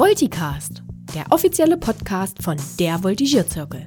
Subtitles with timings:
[0.00, 0.82] Volticast,
[1.14, 3.86] der offizielle Podcast von der Voltigierzirkel.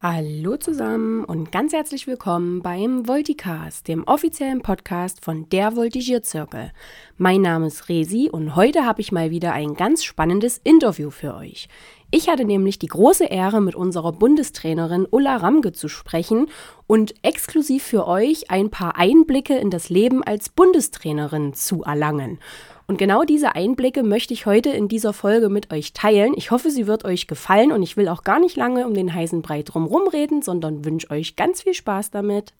[0.00, 6.70] Hallo zusammen und ganz herzlich willkommen beim Volticast, dem offiziellen Podcast von der Voltigierzirkel.
[7.16, 11.34] Mein Name ist Resi und heute habe ich mal wieder ein ganz spannendes Interview für
[11.34, 11.68] euch.
[12.10, 16.48] Ich hatte nämlich die große Ehre, mit unserer Bundestrainerin Ulla Ramge zu sprechen
[16.86, 22.38] und exklusiv für euch ein paar Einblicke in das Leben als Bundestrainerin zu erlangen.
[22.86, 26.34] Und genau diese Einblicke möchte ich heute in dieser Folge mit euch teilen.
[26.36, 29.12] Ich hoffe, sie wird euch gefallen und ich will auch gar nicht lange um den
[29.12, 32.52] heißen Brei drumherum reden, sondern wünsche euch ganz viel Spaß damit.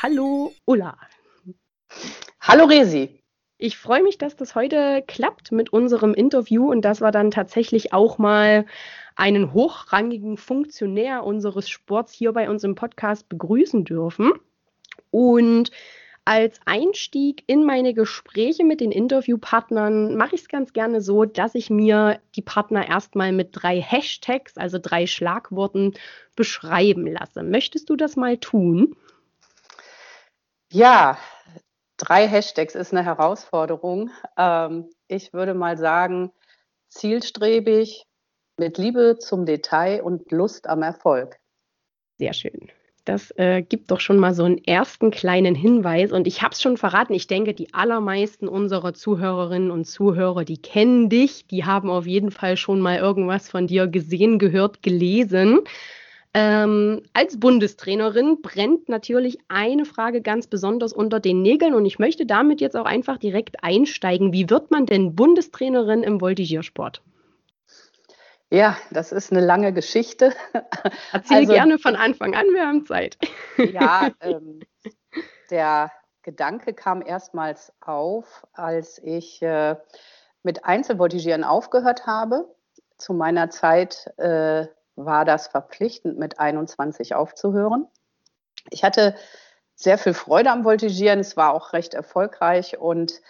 [0.00, 0.96] Hallo, Ulla.
[2.40, 3.17] Hallo, Resi.
[3.60, 7.92] Ich freue mich, dass das heute klappt mit unserem Interview und dass wir dann tatsächlich
[7.92, 8.66] auch mal
[9.16, 14.30] einen hochrangigen Funktionär unseres Sports hier bei uns im Podcast begrüßen dürfen.
[15.10, 15.72] Und
[16.24, 21.56] als Einstieg in meine Gespräche mit den Interviewpartnern mache ich es ganz gerne so, dass
[21.56, 25.94] ich mir die Partner erstmal mit drei Hashtags, also drei Schlagworten,
[26.36, 27.42] beschreiben lasse.
[27.42, 28.94] Möchtest du das mal tun?
[30.70, 31.18] Ja,
[31.98, 34.10] drei Hashtags ist eine Herausforderung.
[34.38, 36.32] Ähm, ich würde mal sagen,
[36.88, 38.06] zielstrebig,
[38.56, 41.36] mit Liebe zum Detail und Lust am Erfolg.
[42.18, 42.72] Sehr schön.
[43.04, 46.12] Das äh, gibt doch schon mal so einen ersten kleinen Hinweis.
[46.12, 50.60] Und ich habe es schon verraten, ich denke, die allermeisten unserer Zuhörerinnen und Zuhörer, die
[50.60, 55.60] kennen dich, die haben auf jeden Fall schon mal irgendwas von dir gesehen, gehört, gelesen.
[56.34, 62.26] Ähm, als Bundestrainerin brennt natürlich eine Frage ganz besonders unter den Nägeln und ich möchte
[62.26, 64.32] damit jetzt auch einfach direkt einsteigen.
[64.32, 67.02] Wie wird man denn Bundestrainerin im Voltigiersport?
[68.50, 70.32] Ja, das ist eine lange Geschichte.
[71.12, 73.18] Erzähl also, gerne von Anfang an, wir haben Zeit.
[73.58, 74.60] Ja, ähm,
[75.50, 75.90] der
[76.22, 79.74] Gedanke kam erstmals auf, als ich äh,
[80.42, 82.54] mit Einzelvoltigieren aufgehört habe.
[82.96, 84.66] Zu meiner Zeit äh,
[85.04, 87.86] war das verpflichtend, mit 21 aufzuhören.
[88.70, 89.14] Ich hatte
[89.74, 93.20] sehr viel Freude am Voltigieren, es war auch recht erfolgreich und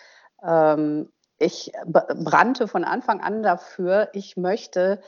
[0.43, 5.01] ähm, ich brannte von Anfang an dafür, ich möchte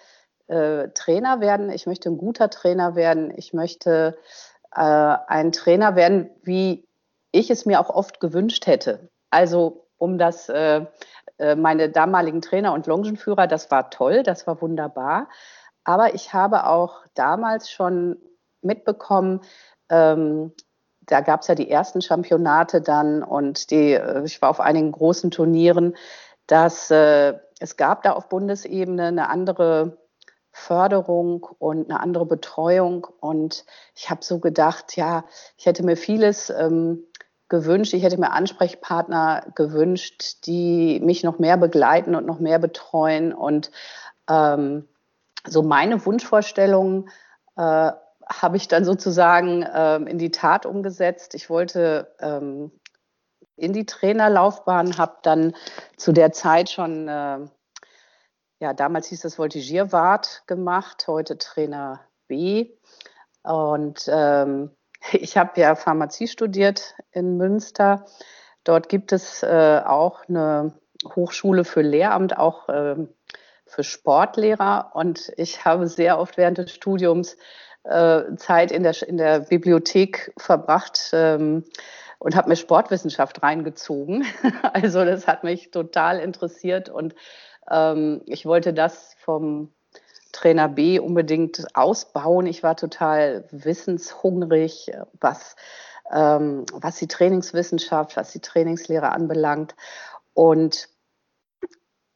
[0.47, 4.19] äh, Trainer werden, ich möchte ein guter Trainer werden, ich möchte
[4.75, 6.87] äh, ein Trainer werden, wie
[7.33, 9.09] ich es mir auch oft gewünscht hätte.
[9.31, 10.85] Also um das, äh,
[11.39, 15.29] äh meine damaligen Trainer und Longenführer, das war toll, das war wunderbar.
[15.91, 18.17] Aber ich habe auch damals schon
[18.63, 19.41] mitbekommen,
[19.89, 20.53] ähm,
[21.01, 24.93] da gab es ja die ersten Championate dann und die, äh, ich war auf einigen
[24.93, 25.97] großen Turnieren,
[26.47, 29.99] dass äh, es gab da auf Bundesebene eine andere
[30.53, 33.09] Förderung und eine andere Betreuung.
[33.19, 33.65] Und
[33.97, 35.25] ich habe so gedacht, ja,
[35.57, 37.03] ich hätte mir vieles ähm,
[37.49, 43.33] gewünscht, ich hätte mir Ansprechpartner gewünscht, die mich noch mehr begleiten und noch mehr betreuen.
[43.33, 43.73] Und
[44.29, 44.87] ähm,
[45.47, 47.09] so meine Wunschvorstellungen
[47.57, 47.93] äh,
[48.31, 51.35] habe ich dann sozusagen ähm, in die Tat umgesetzt.
[51.35, 52.71] Ich wollte ähm,
[53.57, 55.55] in die Trainerlaufbahn, habe dann
[55.97, 57.39] zu der Zeit schon, äh,
[58.61, 62.71] ja, damals hieß das Voltigierwart gemacht, heute Trainer B.
[63.43, 64.71] Und ähm,
[65.13, 68.07] ich habe ja Pharmazie studiert in Münster.
[68.65, 72.97] Dort gibt es äh, auch eine Hochschule für Lehramt, auch äh,
[73.71, 74.91] für Sportlehrer.
[74.95, 77.37] Und ich habe sehr oft während des Studiums
[77.85, 81.11] äh, Zeit in der, in der Bibliothek verbracht.
[81.13, 81.65] Ähm,
[82.21, 84.25] und habe mir Sportwissenschaft reingezogen.
[84.75, 87.15] Also das hat mich total interessiert und
[87.71, 89.73] ähm, ich wollte das vom
[90.33, 92.47] Trainer B unbedingt ausbauen.
[92.47, 95.57] Ich war total wissenshungrig, was,
[96.13, 99.75] ähm, was die Trainingswissenschaft, was die Trainingslehre anbelangt.
[100.35, 100.89] Und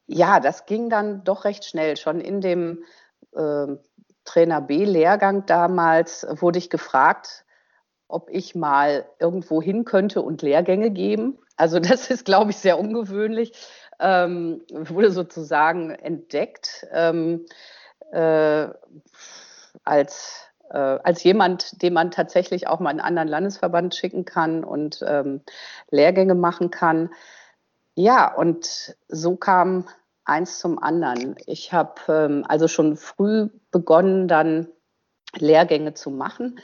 [0.07, 1.97] ja, das ging dann doch recht schnell.
[1.97, 2.85] Schon in dem
[3.35, 3.67] äh,
[4.25, 7.45] Trainer B-Lehrgang damals wurde ich gefragt,
[8.09, 11.39] ob ich mal irgendwo hin könnte und Lehrgänge geben.
[11.57, 13.53] Also das ist, glaube ich, sehr ungewöhnlich.
[14.01, 17.47] Ähm, wurde sozusagen entdeckt ähm,
[18.11, 18.67] äh,
[19.85, 24.65] als, äh, als jemand, den man tatsächlich auch mal in einen anderen Landesverband schicken kann
[24.65, 25.43] und ähm,
[25.91, 27.11] Lehrgänge machen kann.
[27.95, 29.87] Ja, und so kam
[30.25, 31.37] eins zum anderen.
[31.47, 34.69] Ich habe ähm, also schon früh begonnen, dann
[35.37, 36.61] Lehrgänge zu machen.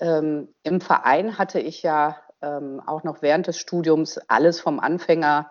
[0.00, 5.50] Ähm, Im Verein hatte ich ja ähm, auch noch während des Studiums alles vom Anfänger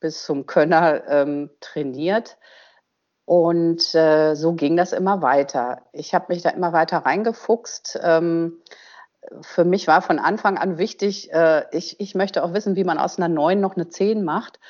[0.00, 2.38] bis zum Könner ähm, trainiert.
[3.24, 5.82] Und äh, so ging das immer weiter.
[5.92, 7.98] Ich habe mich da immer weiter reingefuchst.
[8.02, 8.62] Ähm,
[9.40, 12.98] für mich war von Anfang an wichtig, äh, ich, ich möchte auch wissen, wie man
[12.98, 14.60] aus einer 9 noch eine 10 macht.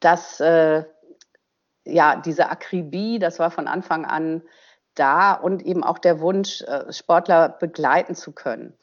[0.00, 0.84] Dass äh,
[1.84, 4.42] ja diese Akribie, das war von Anfang an
[4.94, 8.76] da und eben auch der Wunsch, äh, Sportler begleiten zu können.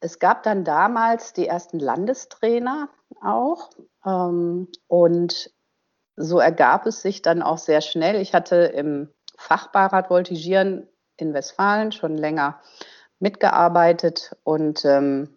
[0.00, 2.88] Es gab dann damals die ersten Landestrainer
[3.22, 3.70] auch
[4.04, 5.50] ähm, und
[6.16, 8.20] so ergab es sich dann auch sehr schnell.
[8.20, 12.60] Ich hatte im Fachbeirat Voltigieren in Westfalen schon länger
[13.18, 15.36] mitgearbeitet und ähm,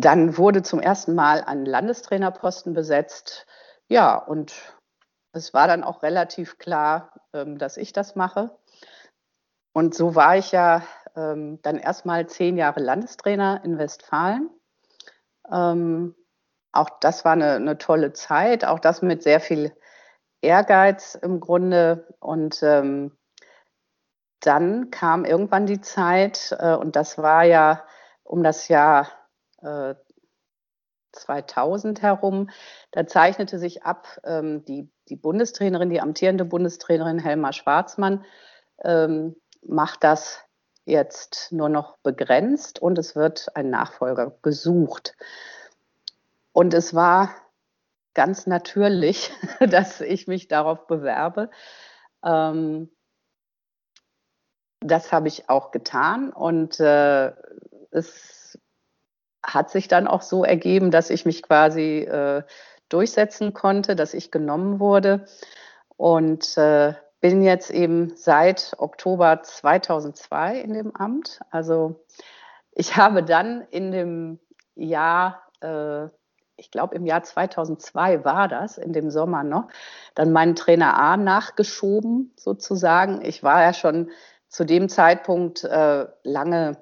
[0.00, 3.46] dann wurde zum ersten Mal ein Landestrainerposten besetzt.
[3.88, 4.54] Ja, und
[5.32, 8.58] es war dann auch relativ klar, ähm, dass ich das mache.
[9.72, 10.82] Und so war ich ja
[11.14, 14.50] ähm, dann erstmal zehn Jahre Landestrainer in Westfalen.
[15.50, 16.14] Ähm,
[16.72, 19.72] auch das war eine, eine, tolle Zeit, auch das mit sehr viel
[20.42, 22.06] Ehrgeiz im Grunde.
[22.20, 22.62] Und
[24.40, 27.82] dann kam irgendwann die Zeit, äh, und das war ja
[28.24, 29.08] um das Jahr
[29.66, 29.94] äh,
[31.12, 32.50] 2000 herum,
[32.92, 38.24] da zeichnete sich ab, ähm, die, die Bundestrainerin, die amtierende Bundestrainerin Helma Schwarzmann,
[38.84, 40.40] ähm, macht das
[40.84, 45.16] jetzt nur noch begrenzt und es wird ein Nachfolger gesucht.
[46.52, 47.30] Und es war
[48.14, 51.50] ganz natürlich, dass ich mich darauf bewerbe.
[52.24, 52.90] Ähm,
[54.80, 57.32] das habe ich auch getan und äh,
[57.90, 58.35] es
[59.46, 62.42] hat sich dann auch so ergeben, dass ich mich quasi äh,
[62.88, 65.26] durchsetzen konnte, dass ich genommen wurde
[65.96, 71.40] und äh, bin jetzt eben seit Oktober 2002 in dem Amt.
[71.50, 72.04] Also
[72.72, 74.38] ich habe dann in dem
[74.74, 76.06] Jahr, äh,
[76.56, 79.68] ich glaube im Jahr 2002 war das, in dem Sommer noch,
[80.14, 83.22] dann meinen Trainer A nachgeschoben sozusagen.
[83.24, 84.10] Ich war ja schon
[84.48, 86.76] zu dem Zeitpunkt äh, lange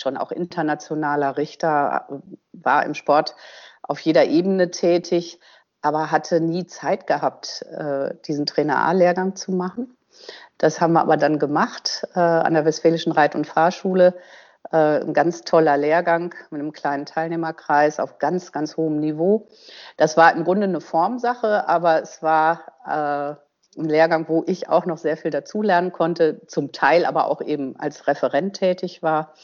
[0.00, 2.08] schon auch internationaler Richter,
[2.52, 3.34] war im Sport
[3.82, 5.40] auf jeder Ebene tätig,
[5.82, 9.96] aber hatte nie Zeit gehabt, äh, diesen Trainer A-Lehrgang zu machen.
[10.58, 14.14] Das haben wir aber dann gemacht äh, an der Westfälischen Reit- und Fahrschule.
[14.72, 19.48] Äh, ein ganz toller Lehrgang mit einem kleinen Teilnehmerkreis auf ganz, ganz hohem Niveau.
[19.96, 24.86] Das war im Grunde eine Formsache, aber es war äh, ein Lehrgang, wo ich auch
[24.86, 29.34] noch sehr viel dazulernen konnte, zum Teil aber auch eben als Referent tätig war.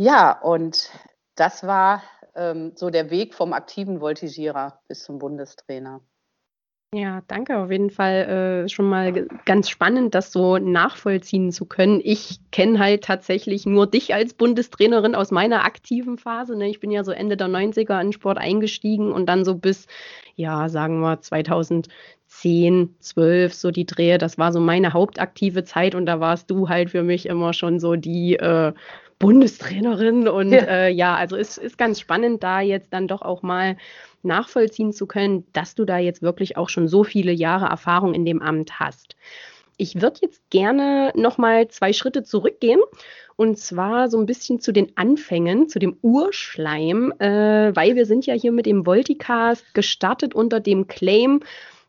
[0.00, 0.92] Ja, und
[1.34, 2.04] das war
[2.36, 6.00] ähm, so der Weg vom aktiven Voltigierer bis zum Bundestrainer.
[6.94, 7.58] Ja, danke.
[7.58, 12.00] Auf jeden Fall äh, schon mal ganz spannend, das so nachvollziehen zu können.
[12.02, 16.56] Ich kenne halt tatsächlich nur dich als Bundestrainerin aus meiner aktiven Phase.
[16.56, 16.68] Ne?
[16.70, 19.88] Ich bin ja so Ende der 90er in Sport eingestiegen und dann so bis,
[20.36, 24.16] ja, sagen wir 2010, 12, so die Drehe.
[24.16, 27.80] Das war so meine hauptaktive Zeit und da warst du halt für mich immer schon
[27.80, 28.72] so die äh,
[29.18, 30.28] Bundestrainerin.
[30.28, 33.76] Und ja, äh, ja also es ist ganz spannend, da jetzt dann doch auch mal
[34.22, 38.24] nachvollziehen zu können, dass du da jetzt wirklich auch schon so viele Jahre Erfahrung in
[38.24, 39.16] dem Amt hast.
[39.76, 42.80] Ich würde jetzt gerne noch mal zwei Schritte zurückgehen
[43.36, 48.26] und zwar so ein bisschen zu den Anfängen, zu dem Urschleim, äh, weil wir sind
[48.26, 51.40] ja hier mit dem Volticast gestartet unter dem Claim,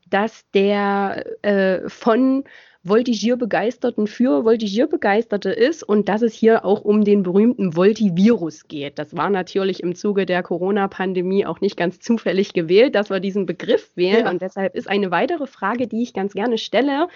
[0.08, 2.44] dass der äh, von
[2.84, 8.98] Voltigierbegeisterten für Voltigierbegeisterte ist und dass es hier auch um den berühmten Voltivirus geht.
[8.98, 13.46] Das war natürlich im Zuge der Corona-Pandemie auch nicht ganz zufällig gewählt, dass wir diesen
[13.46, 14.26] Begriff wählen.
[14.26, 14.30] Ja.
[14.30, 17.10] Und deshalb ist eine weitere Frage, die ich ganz gerne stelle,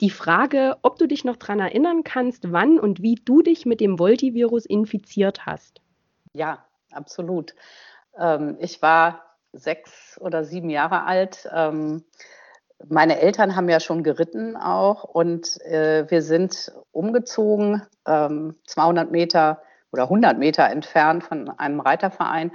[0.00, 3.80] die Frage, ob du dich noch daran erinnern kannst, wann und wie du dich mit
[3.80, 5.80] dem Voltivirus infiziert hast.
[6.32, 7.54] Ja, absolut.
[8.18, 11.48] Ähm, ich war sechs oder sieben Jahre alt.
[12.88, 19.62] Meine Eltern haben ja schon geritten auch und äh, wir sind umgezogen, ähm, 200 Meter
[19.92, 22.52] oder 100 Meter entfernt von einem Reiterverein.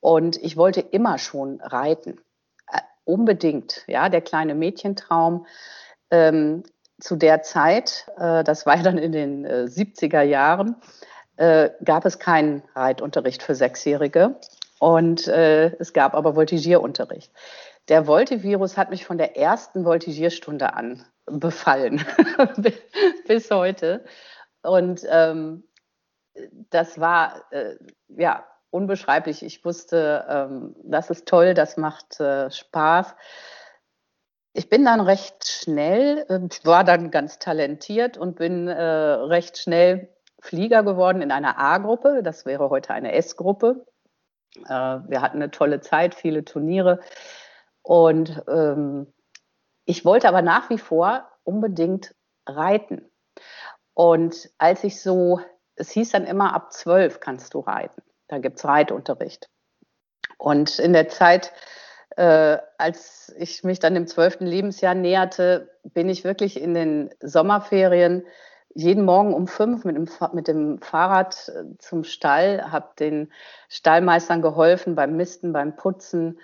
[0.00, 2.20] Und ich wollte immer schon reiten.
[2.70, 5.46] Äh, unbedingt, ja, der kleine Mädchentraum.
[6.10, 6.64] Ähm,
[7.00, 10.76] zu der Zeit, äh, das war dann in den äh, 70er Jahren,
[11.36, 14.36] äh, gab es keinen Reitunterricht für Sechsjährige
[14.78, 17.32] und äh, es gab aber Voltigierunterricht.
[17.88, 22.04] Der Voltivirus hat mich von der ersten Voltigierstunde an befallen
[23.26, 24.04] bis heute.
[24.62, 25.64] Und ähm,
[26.70, 27.76] das war äh,
[28.08, 29.42] ja unbeschreiblich.
[29.42, 33.14] Ich wusste, ähm, das ist toll, das macht äh, Spaß.
[34.54, 40.08] Ich bin dann recht schnell, äh, war dann ganz talentiert und bin äh, recht schnell
[40.40, 42.22] Flieger geworden in einer A-Gruppe.
[42.22, 43.86] Das wäre heute eine S-Gruppe.
[44.56, 47.00] Äh, wir hatten eine tolle Zeit, viele Turniere.
[47.82, 49.12] Und ähm,
[49.84, 52.14] ich wollte aber nach wie vor unbedingt
[52.46, 53.10] reiten.
[53.94, 55.40] Und als ich so,
[55.74, 58.02] es hieß dann immer, ab zwölf kannst du reiten.
[58.28, 59.50] Da gibt es Reitunterricht.
[60.38, 61.52] Und in der Zeit,
[62.16, 68.24] äh, als ich mich dann dem zwölften Lebensjahr näherte, bin ich wirklich in den Sommerferien
[68.74, 73.30] jeden Morgen um fünf mit dem, mit dem Fahrrad äh, zum Stall, habe den
[73.68, 76.40] Stallmeistern geholfen beim Misten, beim Putzen.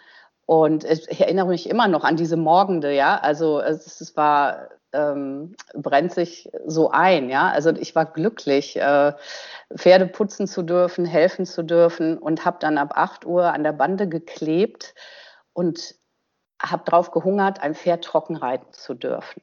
[0.49, 3.19] Und ich erinnere mich immer noch an diese Morgende, ja.
[3.19, 7.51] Also es, es war, ähm, brennt sich so ein, ja.
[7.51, 9.13] Also ich war glücklich, äh,
[9.77, 13.73] Pferde putzen zu dürfen, helfen zu dürfen und habe dann ab 8 Uhr an der
[13.73, 14.95] Bande geklebt
[15.53, 15.95] und
[16.63, 19.43] habe darauf gehungert, ein Pferd trocken reiten zu dürfen.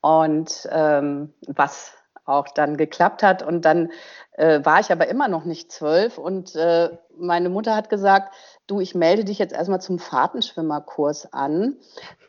[0.00, 1.92] Und ähm, was
[2.28, 3.42] auch dann geklappt hat.
[3.42, 3.90] Und dann
[4.32, 6.18] äh, war ich aber immer noch nicht zwölf.
[6.18, 8.34] Und äh, meine Mutter hat gesagt,
[8.66, 11.76] du, ich melde dich jetzt erstmal zum Fahrtenschwimmerkurs an.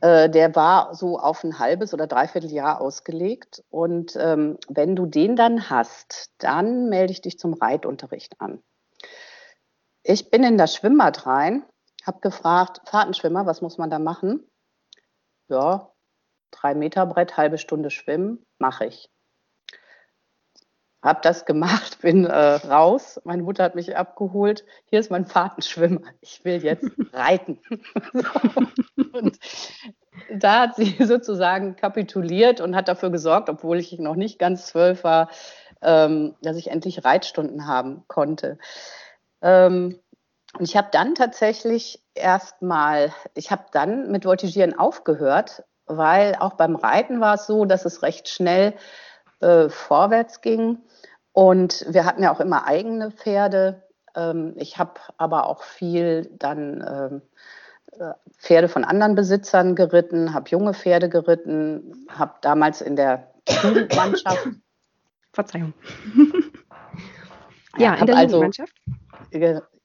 [0.02, 3.64] Äh, der war so auf ein halbes oder dreiviertel Jahr ausgelegt.
[3.70, 8.64] Und ähm, wenn du den dann hast, dann melde ich dich zum Reitunterricht an.
[10.04, 11.64] Ich bin in das Schwimmbad rein,
[12.06, 14.50] habe gefragt, Fahrtenschwimmer, was muss man da machen?
[15.50, 15.92] Ja,
[16.52, 19.10] drei Meter Brett, halbe Stunde schwimmen, mache ich.
[21.02, 23.20] Hab das gemacht, bin äh, raus.
[23.24, 24.66] Meine Mutter hat mich abgeholt.
[24.86, 26.02] Hier ist mein Fahrtenschwimmer.
[26.22, 27.60] Ich will jetzt reiten.
[29.14, 29.40] und
[30.34, 35.04] da hat sie sozusagen kapituliert und hat dafür gesorgt, obwohl ich noch nicht ganz zwölf
[35.04, 35.30] war,
[35.82, 38.58] ähm, dass ich endlich Reitstunden haben konnte.
[39.42, 40.00] Ähm,
[40.58, 46.76] und ich habe dann tatsächlich erstmal, ich habe dann mit Voltigieren aufgehört, weil auch beim
[46.76, 48.74] Reiten war es so, dass es recht schnell
[49.40, 50.80] äh, vorwärts ging.
[51.32, 53.84] Und wir hatten ja auch immer eigene Pferde.
[54.16, 57.22] Ähm, ich habe aber auch viel dann ähm,
[58.00, 63.32] äh, Pferde von anderen Besitzern geritten, habe junge Pferde geritten, habe damals in der
[63.64, 64.48] Jugendmannschaft.
[65.34, 65.74] Verzeihung.
[67.78, 68.74] ja, in der also, Jugendmannschaft.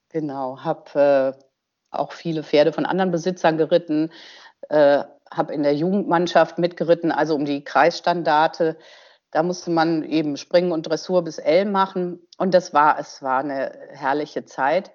[0.09, 1.45] Genau, habe äh,
[1.91, 4.11] auch viele Pferde von anderen Besitzern geritten,
[4.69, 8.77] äh, habe in der Jugendmannschaft mitgeritten, also um die Kreisstandarte.
[9.35, 12.25] Da musste man eben Springen und Dressur bis L machen.
[12.37, 14.93] Und das war, es war eine herrliche Zeit.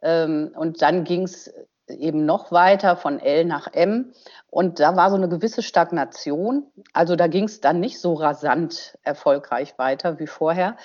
[0.00, 1.52] Ähm, und dann ging es
[1.88, 4.14] eben noch weiter von L nach M.
[4.48, 6.72] Und da war so eine gewisse Stagnation.
[6.94, 10.78] Also da ging es dann nicht so rasant erfolgreich weiter wie vorher.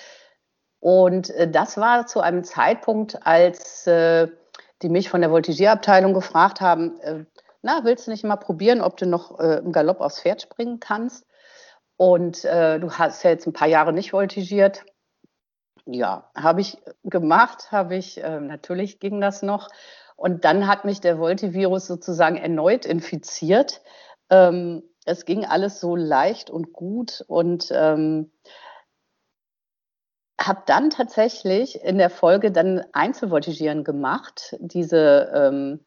[0.81, 4.27] Und äh, das war zu einem Zeitpunkt, als äh,
[4.81, 7.23] die mich von der Voltigierabteilung gefragt haben, äh,
[7.61, 11.26] na, willst du nicht mal probieren, ob du noch im Galopp aufs Pferd springen kannst?
[11.97, 14.85] Und äh, du hast ja jetzt ein paar Jahre nicht voltigiert.
[15.85, 19.69] Ja, habe ich gemacht, habe ich, äh, natürlich ging das noch.
[20.15, 23.81] Und dann hat mich der Voltivirus sozusagen erneut infiziert.
[24.29, 28.31] Ähm, es ging alles so leicht und gut und ähm,
[30.39, 34.55] habe dann tatsächlich in der Folge dann Einzelvoltigieren gemacht.
[34.59, 35.85] Diese ähm,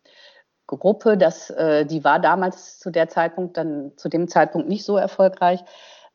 [0.66, 4.96] Gruppe, das, äh, die war damals zu der Zeitpunkt dann zu dem Zeitpunkt nicht so
[4.96, 5.60] erfolgreich,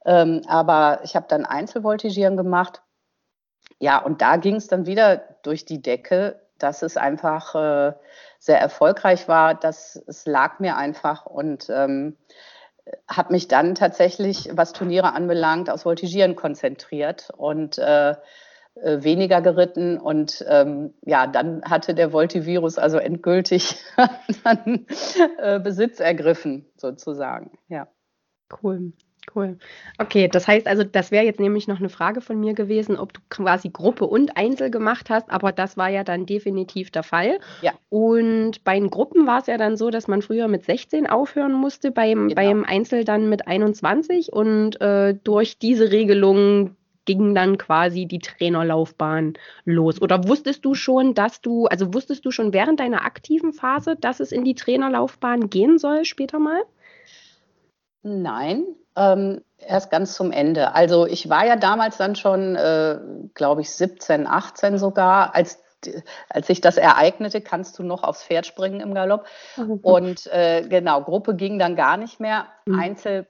[0.05, 2.81] ähm, aber ich habe dann Einzelvoltigieren gemacht.
[3.79, 7.93] Ja, und da ging es dann wieder durch die Decke, dass es einfach äh,
[8.39, 9.55] sehr erfolgreich war.
[9.55, 12.17] Das, es lag mir einfach und ähm,
[13.09, 18.15] habe mich dann tatsächlich, was Turniere anbelangt, aus Voltigieren konzentriert und äh,
[18.75, 23.77] äh, weniger geritten und ähm, ja, dann hatte der Voltivirus also endgültig
[24.43, 24.85] dann,
[25.38, 27.57] äh, Besitz ergriffen, sozusagen.
[27.69, 27.88] Ja.
[28.62, 28.93] Cool.
[29.34, 29.58] Cool.
[29.98, 33.13] Okay, das heißt also, das wäre jetzt nämlich noch eine Frage von mir gewesen, ob
[33.13, 37.39] du quasi Gruppe und Einzel gemacht hast, aber das war ja dann definitiv der Fall.
[37.62, 37.74] Ja.
[37.89, 41.53] Und bei den Gruppen war es ja dann so, dass man früher mit 16 aufhören
[41.53, 42.36] musste, beim, genau.
[42.36, 49.34] beim Einzel dann mit 21 und äh, durch diese Regelung ging dann quasi die Trainerlaufbahn
[49.63, 50.01] los?
[50.01, 54.20] Oder wusstest du schon, dass du, also wusstest du schon während deiner aktiven Phase, dass
[54.20, 56.63] es in die Trainerlaufbahn gehen soll später mal?
[58.07, 60.75] Nein, ähm, erst ganz zum Ende.
[60.75, 63.00] Also ich war ja damals dann schon, äh,
[63.33, 65.63] glaube ich, 17, 18 sogar, als
[66.29, 69.27] als sich das ereignete, kannst du noch aufs Pferd springen im Galopp.
[69.55, 69.79] Mhm.
[69.83, 72.47] Und äh, genau, Gruppe ging dann gar nicht mehr.
[72.65, 72.79] Mhm.
[72.79, 73.27] Einzel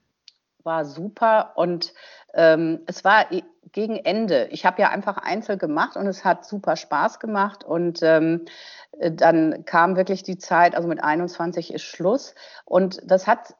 [0.64, 1.94] war super und
[2.34, 3.26] ähm, es war
[3.74, 4.48] gegen Ende.
[4.52, 7.66] Ich habe ja einfach Einzel gemacht und es hat super Spaß gemacht.
[7.66, 8.46] Und ähm,
[9.00, 12.36] dann kam wirklich die Zeit, also mit 21 ist Schluss.
[12.64, 13.56] Und das hat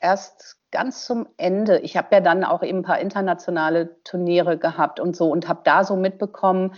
[0.00, 1.78] erst ganz zum Ende.
[1.80, 5.60] Ich habe ja dann auch eben ein paar internationale Turniere gehabt und so und habe
[5.64, 6.74] da so mitbekommen,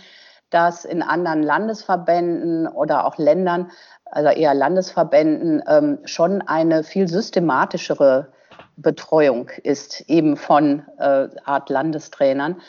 [0.49, 3.71] dass in anderen Landesverbänden oder auch Ländern,
[4.05, 8.31] also eher Landesverbänden, ähm, schon eine viel systematischere
[8.75, 12.61] Betreuung ist, eben von äh, Art Landestrainern.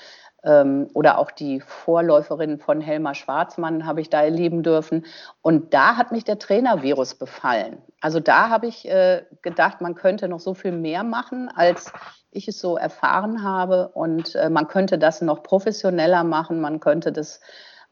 [0.44, 5.06] Ähm, oder auch die Vorläuferin von Helma Schwarzmann habe ich da erleben dürfen.
[5.42, 7.78] Und da hat mich der Trainervirus befallen.
[8.00, 11.92] Also da habe ich äh, gedacht, man könnte noch so viel mehr machen, als
[12.30, 13.88] ich es so erfahren habe.
[13.88, 17.40] Und äh, man könnte das noch professioneller machen, man könnte das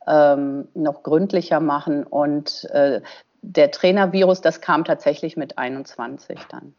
[0.06, 2.04] ähm, noch gründlicher machen.
[2.04, 3.00] Und äh,
[3.40, 6.74] der Trainervirus, das kam tatsächlich mit 21 dann.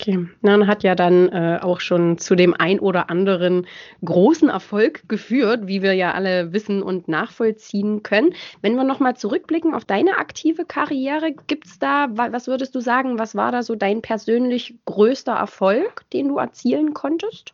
[0.00, 3.66] Okay, Nan hat ja dann äh, auch schon zu dem ein oder anderen
[4.02, 8.32] großen Erfolg geführt, wie wir ja alle wissen und nachvollziehen können.
[8.62, 13.18] Wenn wir nochmal zurückblicken auf deine aktive Karriere, gibt es da, was würdest du sagen,
[13.18, 17.52] was war da so dein persönlich größter Erfolg, den du erzielen konntest?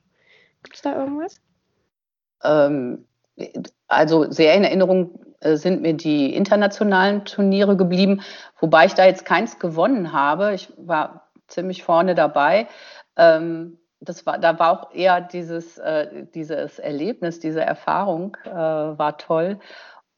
[0.62, 1.40] Gibt es da irgendwas?
[2.44, 3.06] Ähm,
[3.88, 8.20] also sehr in Erinnerung äh, sind mir die internationalen Turniere geblieben,
[8.60, 10.54] wobei ich da jetzt keins gewonnen habe.
[10.54, 12.68] Ich war ziemlich vorne dabei.
[13.16, 19.18] Ähm, das war, da war auch eher dieses, äh, dieses Erlebnis, diese Erfahrung äh, war
[19.18, 19.58] toll.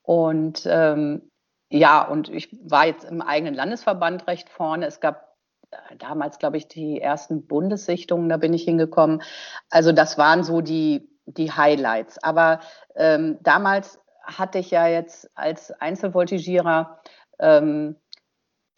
[0.03, 1.31] Und ähm,
[1.71, 4.87] ja, und ich war jetzt im eigenen Landesverband recht vorne.
[4.87, 5.37] Es gab
[5.71, 9.23] äh, damals, glaube ich, die ersten Bundessichtungen, da bin ich hingekommen.
[9.71, 12.23] Also das waren so die, die Highlights.
[12.23, 12.61] Aber
[12.97, 17.01] ähm, damals hatte ich ja jetzt als Einzelvoltigierer
[17.39, 17.97] ähm,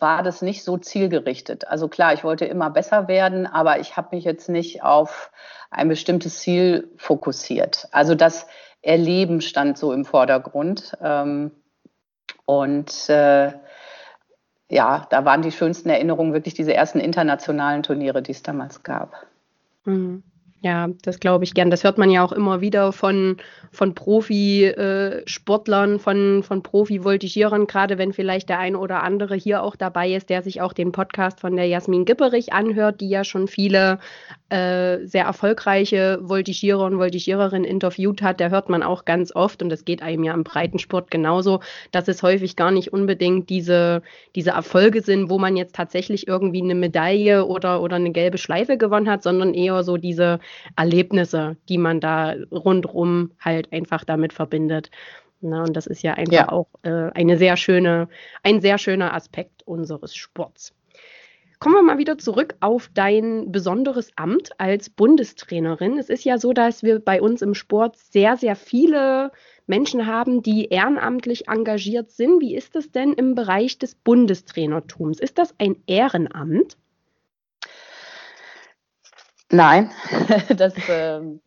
[0.01, 1.69] war das nicht so zielgerichtet.
[1.69, 5.31] Also klar, ich wollte immer besser werden, aber ich habe mich jetzt nicht auf
[5.71, 7.87] ein bestimmtes Ziel fokussiert.
[7.93, 8.47] Also das
[8.83, 10.97] Erleben stand so im Vordergrund.
[11.03, 11.53] Ähm,
[12.47, 13.53] und äh,
[14.71, 19.27] ja, da waren die schönsten Erinnerungen wirklich diese ersten internationalen Turniere, die es damals gab.
[19.85, 20.23] Mhm.
[20.63, 21.71] Ja, das glaube ich gern.
[21.71, 23.39] Das hört man ja auch immer wieder von,
[23.73, 30.13] von Profisportlern, von, von Profi-Voltigierern, gerade wenn vielleicht der ein oder andere hier auch dabei
[30.13, 34.01] ist, der sich auch den Podcast von der Jasmin Gipperich anhört, die ja schon viele
[34.51, 38.39] äh, sehr erfolgreiche Voltigierer und Voltigiererinnen interviewt hat.
[38.39, 42.07] Der hört man auch ganz oft und das geht einem ja im Breitensport genauso, dass
[42.07, 44.03] es häufig gar nicht unbedingt diese,
[44.35, 48.77] diese Erfolge sind, wo man jetzt tatsächlich irgendwie eine Medaille oder, oder eine gelbe Schleife
[48.77, 50.39] gewonnen hat, sondern eher so diese
[50.77, 54.91] Erlebnisse, die man da rundrum halt einfach damit verbindet.
[55.41, 56.49] Na, und das ist ja einfach ja.
[56.53, 58.09] auch äh, eine sehr schöne,
[58.43, 60.75] ein sehr schöner Aspekt unseres Sports.
[61.59, 65.99] Kommen wir mal wieder zurück auf dein besonderes Amt als Bundestrainerin.
[65.99, 69.31] Es ist ja so, dass wir bei uns im Sport sehr, sehr viele
[69.67, 72.41] Menschen haben, die ehrenamtlich engagiert sind.
[72.41, 75.21] Wie ist es denn im Bereich des Bundestrainertums?
[75.21, 76.79] Ist das ein Ehrenamt?
[79.51, 79.91] Nein,
[80.57, 81.41] das, ähm,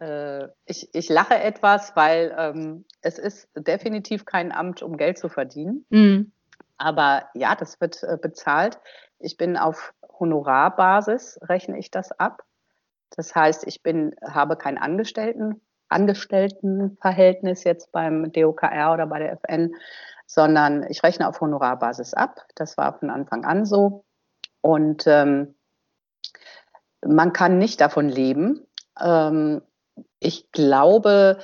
[0.00, 5.28] äh, ich, ich lache etwas, weil ähm, es ist definitiv kein Amt, um Geld zu
[5.28, 5.84] verdienen.
[5.90, 6.32] Mhm.
[6.76, 8.78] Aber ja, das wird äh, bezahlt.
[9.18, 12.44] Ich bin auf Honorarbasis, rechne ich das ab.
[13.16, 19.74] Das heißt, ich bin, habe kein Angestellten, Angestelltenverhältnis jetzt beim DOKR oder bei der FN,
[20.26, 22.46] sondern ich rechne auf Honorarbasis ab.
[22.54, 24.04] Das war von Anfang an so.
[24.60, 25.54] Und ähm,
[27.06, 28.66] man kann nicht davon leben.
[29.00, 29.62] Ähm,
[30.20, 31.38] ich glaube,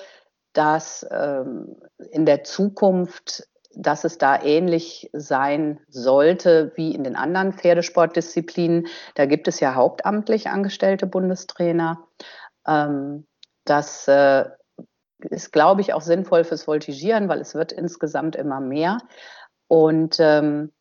[0.52, 1.76] dass ähm,
[2.12, 8.86] in der Zukunft, dass es da ähnlich sein sollte wie in den anderen Pferdesportdisziplinen.
[9.16, 12.06] Da gibt es ja hauptamtlich angestellte Bundestrainer.
[12.66, 13.26] Ähm,
[13.64, 14.44] das äh,
[15.30, 18.98] ist, glaube ich, auch sinnvoll fürs Voltigieren, weil es wird insgesamt immer mehr.
[19.66, 20.72] Und ähm,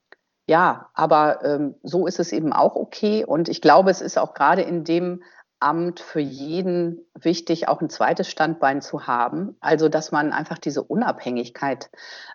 [0.48, 3.24] ja, aber ähm, so ist es eben auch okay.
[3.26, 5.24] Und ich glaube, es ist auch gerade in dem
[5.60, 9.56] Amt für jeden wichtig, auch ein zweites Standbein zu haben.
[9.62, 11.90] Also, dass man einfach diese Unabhängigkeit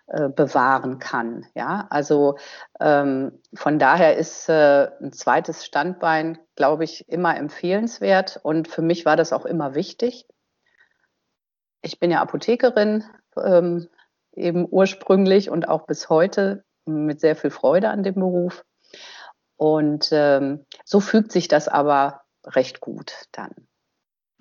[0.07, 1.45] äh, bewahren kann.
[1.53, 2.39] Ja, also
[2.79, 8.39] ähm, von daher ist äh, ein zweites Standbein, glaube ich, immer empfehlenswert.
[8.41, 10.25] Und für mich war das auch immer wichtig.
[11.83, 13.03] Ich bin ja Apothekerin,
[13.37, 13.87] ähm,
[14.33, 18.63] eben ursprünglich und auch bis heute mit sehr viel Freude an dem Beruf.
[19.57, 23.68] Und ähm, so fügt sich das aber recht gut dann.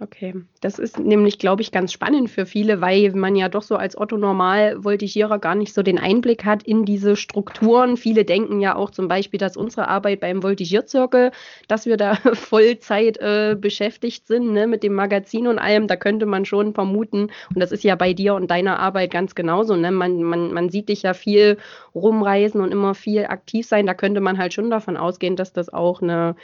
[0.00, 3.74] Okay, das ist nämlich, glaube ich, ganz spannend für viele, weil man ja doch so
[3.74, 7.96] als Otto Normal-Voltigierer gar nicht so den Einblick hat in diese Strukturen.
[7.96, 11.32] Viele denken ja auch zum Beispiel, dass unsere Arbeit beim Voltigierzirkel,
[11.66, 15.88] dass wir da Vollzeit äh, beschäftigt sind ne, mit dem Magazin und allem.
[15.88, 19.34] Da könnte man schon vermuten, und das ist ja bei dir und deiner Arbeit ganz
[19.34, 19.74] genauso.
[19.74, 19.90] Ne?
[19.90, 21.58] Man, man, man sieht dich ja viel
[21.96, 23.86] rumreisen und immer viel aktiv sein.
[23.86, 26.36] Da könnte man halt schon davon ausgehen, dass das auch eine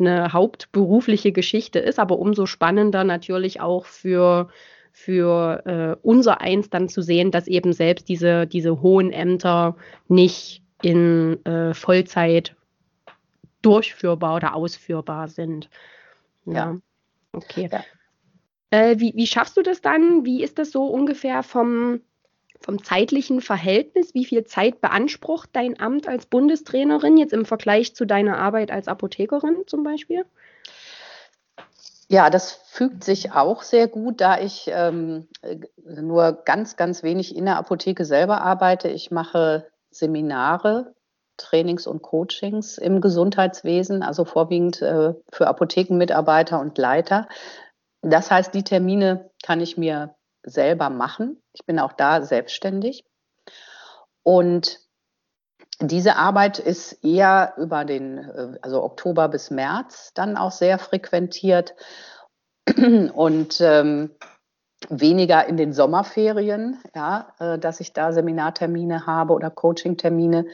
[0.00, 4.48] eine hauptberufliche Geschichte ist, aber umso spannender natürlich auch für,
[4.92, 9.76] für äh, unser Eins dann zu sehen, dass eben selbst diese, diese hohen Ämter
[10.08, 12.56] nicht in äh, Vollzeit
[13.62, 15.68] durchführbar oder ausführbar sind.
[16.46, 16.52] Ja.
[16.52, 16.76] ja.
[17.32, 17.68] Okay.
[17.70, 17.84] Ja.
[18.70, 20.24] Äh, wie, wie schaffst du das dann?
[20.24, 22.00] Wie ist das so ungefähr vom,
[22.60, 24.14] vom zeitlichen Verhältnis?
[24.14, 28.88] Wie viel Zeit beansprucht dein Amt als Bundestrainerin jetzt im Vergleich zu deiner Arbeit als
[28.88, 30.24] Apothekerin zum Beispiel?
[32.08, 35.28] Ja, das fügt sich auch sehr gut, da ich ähm,
[35.84, 38.88] nur ganz, ganz wenig in der Apotheke selber arbeite.
[38.88, 40.94] Ich mache Seminare,
[41.36, 47.28] Trainings und Coachings im Gesundheitswesen, also vorwiegend äh, für Apothekenmitarbeiter und Leiter.
[48.02, 51.42] Das heißt, die Termine kann ich mir selber machen.
[51.52, 53.04] Ich bin auch da selbstständig.
[54.22, 54.80] Und
[55.80, 61.74] diese Arbeit ist eher über den, äh, also Oktober bis März dann auch sehr frequentiert
[63.14, 64.10] und ähm,
[64.88, 70.46] weniger in den Sommerferien, ja, äh, dass ich da Seminartermine habe oder Coachingtermine.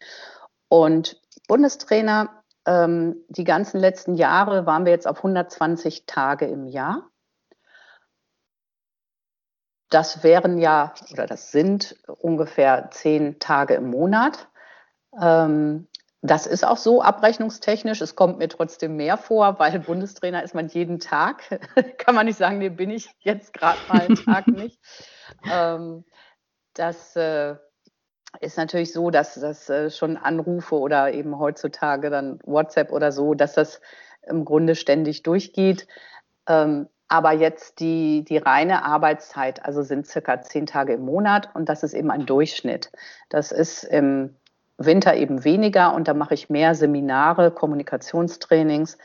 [0.69, 7.09] Und Bundestrainer, ähm, die ganzen letzten Jahre waren wir jetzt auf 120 Tage im Jahr.
[9.97, 14.47] Das wären ja, oder das sind ungefähr zehn Tage im Monat.
[15.19, 15.89] Ähm,
[16.21, 18.03] das ist auch so abrechnungstechnisch.
[18.03, 21.45] Es kommt mir trotzdem mehr vor, weil Bundestrainer ist man jeden Tag.
[21.97, 24.79] Kann man nicht sagen, nee, bin ich jetzt gerade mal einen Tag nicht.
[25.51, 26.05] Ähm,
[26.75, 27.55] das äh,
[28.41, 33.33] ist natürlich so, dass das äh, schon Anrufe oder eben heutzutage dann WhatsApp oder so,
[33.33, 33.81] dass das
[34.25, 35.89] im Grunde ständig durchgeht.
[36.47, 41.69] Ähm, aber jetzt die, die reine Arbeitszeit, also sind circa zehn Tage im Monat und
[41.69, 42.91] das ist eben ein Durchschnitt.
[43.29, 44.37] Das ist im
[44.79, 48.99] Winter eben weniger und da mache ich mehr Seminare, Kommunikationstrainings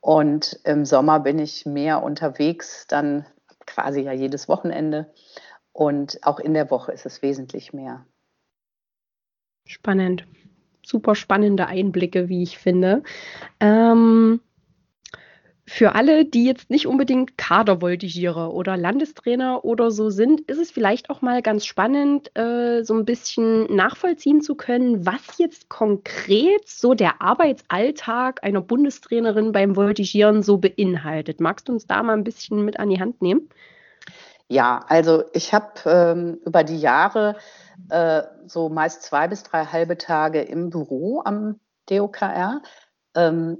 [0.00, 3.26] und im Sommer bin ich mehr unterwegs, dann
[3.66, 5.12] quasi ja jedes Wochenende
[5.72, 8.06] und auch in der Woche ist es wesentlich mehr.
[9.66, 10.26] Spannend.
[10.82, 13.02] Super spannende Einblicke, wie ich finde.
[13.60, 14.40] Ähm,
[15.72, 21.10] für alle, die jetzt nicht unbedingt Kadervoltigierer oder Landestrainer oder so sind, ist es vielleicht
[21.10, 26.94] auch mal ganz spannend, äh, so ein bisschen nachvollziehen zu können, was jetzt konkret so
[26.94, 31.40] der Arbeitsalltag einer Bundestrainerin beim Voltigieren so beinhaltet.
[31.40, 33.48] Magst du uns da mal ein bisschen mit an die Hand nehmen?
[34.48, 37.36] Ja, also ich habe ähm, über die Jahre
[37.90, 42.60] äh, so meist zwei bis drei halbe Tage im Büro am DOKR.
[43.14, 43.58] Ähm,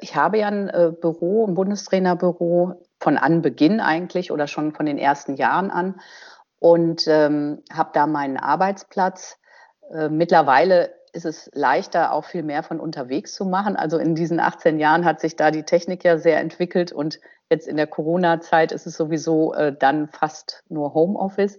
[0.00, 4.98] ich habe ja ein äh, Büro, ein Bundestrainerbüro von Anbeginn eigentlich oder schon von den
[4.98, 6.00] ersten Jahren an
[6.58, 9.38] und ähm, habe da meinen Arbeitsplatz.
[9.92, 13.76] Äh, mittlerweile ist es leichter, auch viel mehr von unterwegs zu machen.
[13.76, 17.68] Also in diesen 18 Jahren hat sich da die Technik ja sehr entwickelt und jetzt
[17.68, 21.58] in der Corona-Zeit ist es sowieso äh, dann fast nur Homeoffice.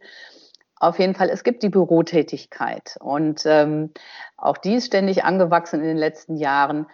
[0.80, 3.92] Auf jeden Fall, es gibt die Bürotätigkeit und ähm,
[4.38, 6.88] auch die ist ständig angewachsen in den letzten Jahren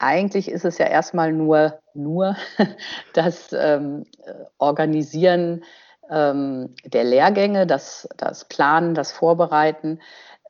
[0.00, 2.36] eigentlich ist es ja erstmal nur, nur
[3.14, 4.04] das ähm,
[4.58, 5.62] Organisieren
[6.10, 10.00] ähm, der Lehrgänge, das, das Planen, das Vorbereiten.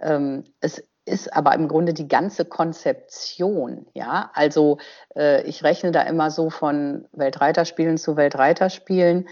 [0.01, 3.87] Ähm, es ist aber im Grunde die ganze Konzeption.
[3.95, 4.79] Ja, also
[5.17, 9.29] äh, ich rechne da immer so von Weltreiterspielen zu Weltreiterspielen.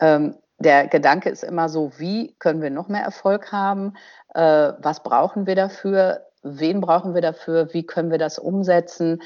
[0.00, 3.94] Ähm, der Gedanke ist immer so, wie können wir noch mehr Erfolg haben?
[4.34, 6.26] Äh, was brauchen wir dafür?
[6.42, 7.72] Wen brauchen wir dafür?
[7.72, 9.22] Wie können wir das umsetzen?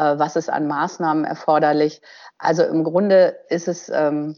[0.00, 2.00] Äh, was ist an Maßnahmen erforderlich.
[2.38, 4.36] Also im Grunde ist es ähm,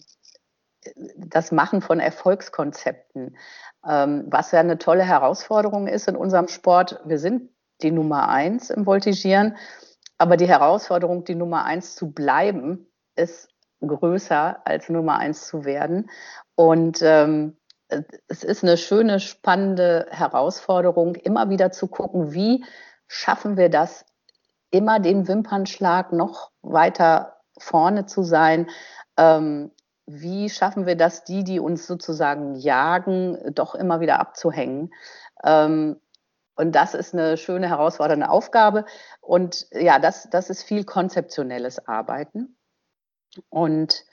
[1.16, 3.36] das Machen von Erfolgskonzepten,
[3.88, 7.00] ähm, was ja eine tolle Herausforderung ist in unserem Sport.
[7.04, 9.56] Wir sind die Nummer eins im Voltigieren,
[10.18, 13.48] aber die Herausforderung, die Nummer eins zu bleiben, ist
[13.80, 16.10] größer als Nummer eins zu werden.
[16.56, 17.56] Und ähm,
[18.26, 22.64] es ist eine schöne, spannende Herausforderung, immer wieder zu gucken, wie
[23.06, 24.06] schaffen wir das
[24.72, 28.68] immer den Wimpernschlag noch weiter vorne zu sein.
[29.16, 29.70] Ähm,
[30.06, 34.92] wie schaffen wir das, die, die uns sozusagen jagen, doch immer wieder abzuhängen?
[35.44, 36.00] Ähm,
[36.56, 38.84] und das ist eine schöne, herausfordernde Aufgabe.
[39.20, 42.56] Und ja, das, das ist viel konzeptionelles Arbeiten.
[43.48, 44.04] Und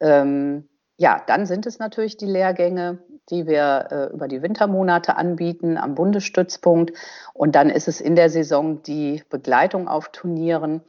[0.00, 5.76] ähm, ja, dann sind es natürlich die Lehrgänge, die wir äh, über die Wintermonate anbieten
[5.78, 6.92] am Bundesstützpunkt.
[7.32, 10.82] Und dann ist es in der Saison die Begleitung auf Turnieren.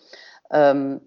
[0.51, 1.01] Ähm,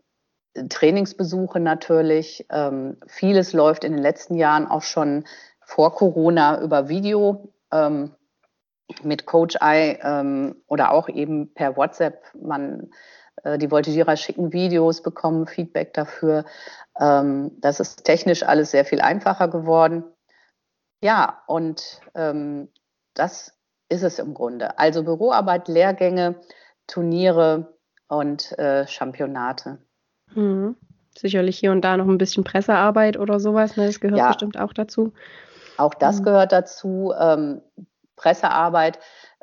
[0.69, 2.47] Trainingsbesuche natürlich.
[2.51, 5.25] Ähm, vieles läuft in den letzten Jahren auch schon
[5.61, 8.13] vor Corona über Video ähm,
[9.03, 12.23] mit Coach Eye ähm, oder auch eben per WhatsApp.
[12.35, 12.91] Man
[13.45, 16.45] Äh, die Voltigierer schicken Videos, bekommen Feedback dafür.
[17.01, 20.05] Ähm, das ist technisch alles sehr viel einfacher geworden.
[21.01, 22.69] Ja, und ähm,
[23.15, 23.55] das
[23.89, 24.79] ist es im Grunde.
[24.79, 26.37] Also Büroarbeit, Lehrgänge,
[26.87, 29.79] Turniere und äh, Championate.
[30.35, 30.77] Mhm.
[31.17, 33.87] Sicherlich hier und da noch ein bisschen Pressearbeit oder sowas, ne?
[33.87, 35.13] das gehört ja, bestimmt auch dazu.
[35.77, 36.25] Auch das mhm.
[36.25, 37.13] gehört dazu.
[37.19, 37.63] Ähm,
[38.17, 38.99] Pressearbeit.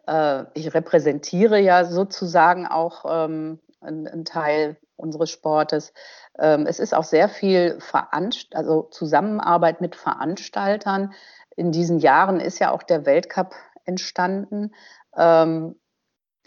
[0.08, 5.94] Äh, ich repräsentiere ja sozusagen auch ähm, einen Teil unseres Sportes.
[6.38, 11.14] Ähm, es ist auch sehr viel Veranst also Zusammenarbeit mit Veranstaltern.
[11.56, 13.54] In diesen Jahren ist ja auch der Weltcup
[13.86, 14.74] entstanden,
[15.16, 15.76] ähm,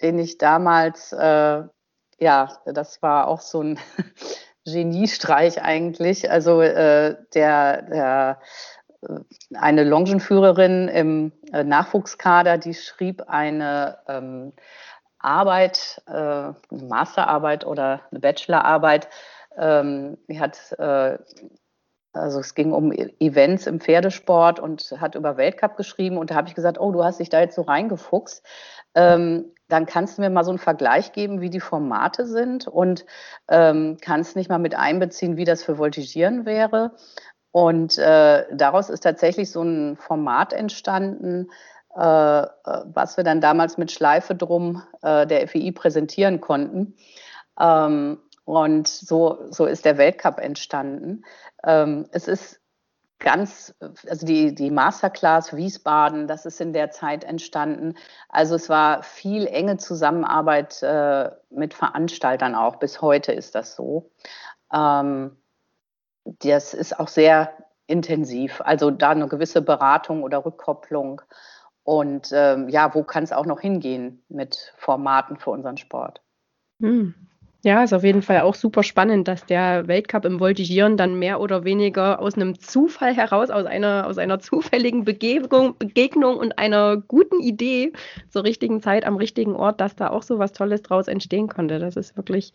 [0.03, 1.62] den ich damals, äh,
[2.18, 3.79] ja, das war auch so ein
[4.64, 6.31] Geniestreich eigentlich.
[6.31, 8.40] Also äh, der, der
[9.03, 9.21] äh,
[9.55, 14.53] eine Longenführerin im äh, Nachwuchskader, die schrieb eine ähm,
[15.18, 19.09] Arbeit, äh, eine Masterarbeit oder eine Bachelorarbeit.
[19.57, 21.18] Ähm, die hat, äh,
[22.18, 26.18] also es ging um Events im Pferdesport und hat über Weltcup geschrieben.
[26.18, 28.44] Und da habe ich gesagt, oh, du hast dich da jetzt so reingefuchst.
[28.94, 33.04] Ähm, dann kannst du mir mal so einen Vergleich geben, wie die Formate sind und
[33.48, 36.92] ähm, kannst nicht mal mit einbeziehen, wie das für Voltigieren wäre.
[37.50, 41.50] Und äh, daraus ist tatsächlich so ein Format entstanden,
[41.96, 42.46] äh, äh
[42.85, 46.94] was wir dann damals mit Schleife drum äh, der FEI präsentieren konnten.
[47.61, 51.22] Ähm, und so, so ist der Weltcup entstanden.
[51.64, 52.62] Ähm, es ist
[53.18, 53.74] ganz,
[54.08, 57.94] also die, die Masterclass Wiesbaden, das ist in der Zeit entstanden.
[58.30, 62.76] Also es war viel enge Zusammenarbeit äh, mit Veranstaltern auch.
[62.76, 64.11] Bis heute ist das so.
[64.72, 65.37] Ähm,
[66.24, 67.52] das ist auch sehr
[67.87, 68.62] intensiv.
[68.64, 71.20] Also da eine gewisse Beratung oder Rückkopplung.
[71.82, 76.22] Und ähm, ja, wo kann es auch noch hingehen mit Formaten für unseren Sport?
[76.80, 77.14] Hm.
[77.64, 81.40] Ja, ist auf jeden Fall auch super spannend, dass der Weltcup im Voltigieren dann mehr
[81.40, 86.97] oder weniger aus einem Zufall heraus, aus einer, aus einer zufälligen Begegnung, Begegnung und einer
[86.97, 87.92] guten Idee
[88.29, 91.81] zur richtigen Zeit am richtigen Ort, dass da auch so was Tolles draus entstehen konnte.
[91.81, 92.53] Das ist wirklich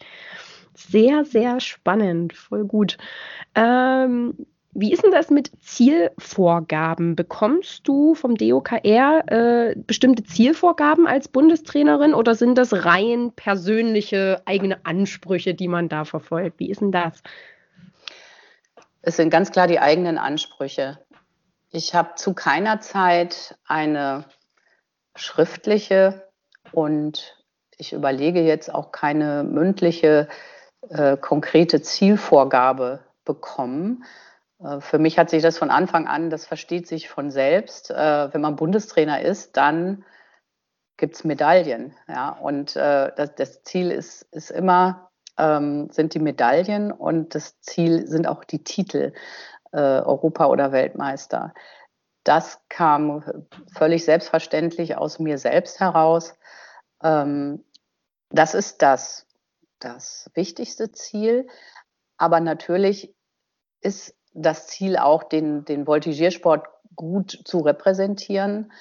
[0.73, 2.97] sehr, sehr spannend, voll gut.
[3.55, 4.35] Ähm,
[4.75, 7.15] wie ist denn das mit Zielvorgaben?
[7.15, 14.85] Bekommst du vom DOKR äh, bestimmte Zielvorgaben als Bundestrainerin oder sind das rein persönliche eigene
[14.85, 16.59] Ansprüche, die man da verfolgt?
[16.59, 17.21] Wie ist denn das?
[19.01, 20.99] Es sind ganz klar die eigenen Ansprüche.
[21.71, 24.25] Ich habe zu keiner Zeit eine
[25.15, 26.29] schriftliche
[26.71, 27.37] und
[27.77, 30.27] ich überlege jetzt auch keine mündliche
[30.89, 34.03] äh, konkrete Zielvorgabe bekommen.
[34.63, 37.91] Äh, für mich hat sich das von Anfang an, das versteht sich von selbst.
[37.91, 40.05] Äh, wenn man Bundestrainer ist, dann
[40.97, 41.95] gibt es Medaillen.
[42.07, 42.29] Ja?
[42.29, 48.27] Und äh, das, Ziel ist, ist immer, ähm, sind die Medaillen und das Ziel sind
[48.27, 49.13] auch die Titel,
[49.75, 51.51] Europa- oder Weltmeister.
[52.23, 56.35] Das kam völlig selbstverständlich aus mir selbst heraus.
[57.01, 57.65] Ähm,
[58.29, 59.25] das ist das
[59.83, 61.47] das wichtigste Ziel.
[62.17, 63.15] Aber natürlich
[63.81, 68.71] ist das Ziel auch, den, den Voltigiersport gut zu repräsentieren.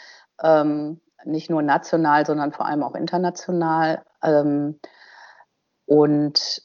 [0.42, 4.02] Ähm, nicht nur national, sondern vor allem auch international.
[4.22, 4.80] Ähm,
[5.86, 6.62] und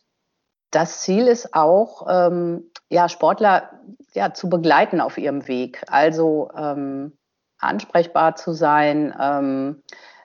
[0.71, 3.71] das Ziel ist auch, ähm, ja, Sportler
[4.13, 5.83] ja, zu begleiten auf ihrem Weg.
[5.87, 7.17] Also ähm,
[7.59, 9.83] ansprechbar zu sein, ähm,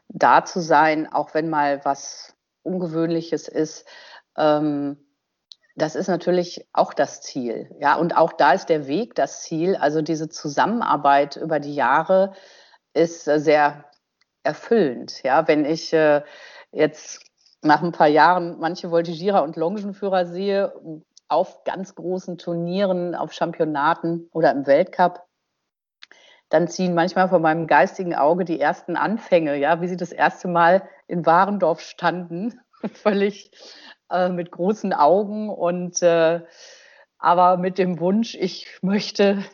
[0.08, 3.86] da zu sein, auch wenn mal was Ungewöhnliches ist.
[4.36, 4.98] Ähm,
[5.74, 7.74] das ist natürlich auch das Ziel.
[7.80, 9.76] Ja, und auch da ist der Weg das Ziel.
[9.76, 12.34] Also diese Zusammenarbeit über die Jahre
[12.92, 13.84] ist sehr
[14.42, 15.22] erfüllend.
[15.22, 16.22] Ja, wenn ich äh,
[16.72, 17.24] jetzt
[17.62, 20.74] nach ein paar Jahren manche Voltigierer und Longenführer sehe,
[21.28, 25.26] auf ganz großen Turnieren, auf Championaten oder im Weltcup,
[26.50, 30.48] dann ziehen manchmal vor meinem geistigen Auge die ersten Anfänge, ja, wie sie das erste
[30.48, 32.60] Mal in Warendorf standen,
[32.92, 33.50] völlig
[34.12, 36.40] äh, mit großen Augen und äh,
[37.18, 39.44] aber mit dem Wunsch, ich möchte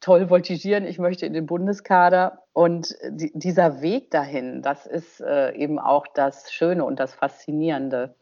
[0.00, 5.52] toll voltigieren, ich möchte in den Bundeskader und die, dieser Weg dahin, das ist äh,
[5.54, 8.14] eben auch das Schöne und das Faszinierende,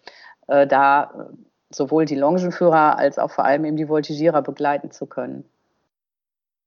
[0.49, 1.29] äh, da
[1.71, 5.45] sowohl die Longenführer als auch vor allem eben die Voltigierer begleiten zu können.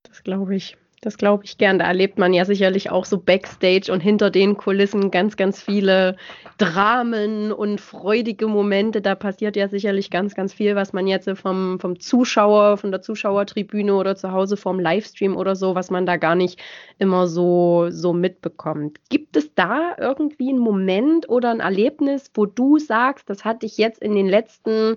[0.03, 0.77] Das glaube ich.
[1.01, 1.77] Das glaube ich gern.
[1.77, 6.15] Da erlebt man ja sicherlich auch so Backstage und hinter den Kulissen ganz, ganz viele
[6.57, 8.99] Dramen und freudige Momente.
[9.01, 13.01] Da passiert ja sicherlich ganz, ganz viel, was man jetzt vom, vom Zuschauer, von der
[13.01, 16.59] Zuschauertribüne oder zu Hause vom Livestream oder so, was man da gar nicht
[16.97, 18.97] immer so, so mitbekommt.
[19.09, 23.77] Gibt es da irgendwie einen Moment oder ein Erlebnis, wo du sagst, das hat dich
[23.77, 24.95] jetzt in den letzten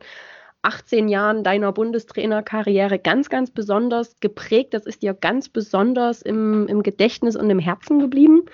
[0.63, 4.75] 18 Jahren deiner Bundestrainerkarriere ganz, ganz besonders geprägt?
[4.75, 8.47] Das ist dir ganz besonders im, im Gedächtnis und im Herzen geblieben?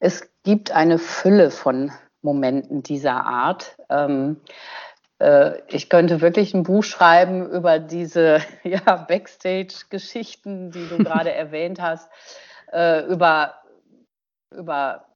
[0.00, 1.92] Es gibt eine Fülle von
[2.22, 3.76] Momenten dieser Art.
[3.88, 4.40] Ähm,
[5.18, 11.80] äh, ich könnte wirklich ein Buch schreiben über diese ja, Backstage-Geschichten, die du gerade erwähnt
[11.80, 12.08] hast,
[12.72, 13.54] äh, über,
[14.50, 15.07] über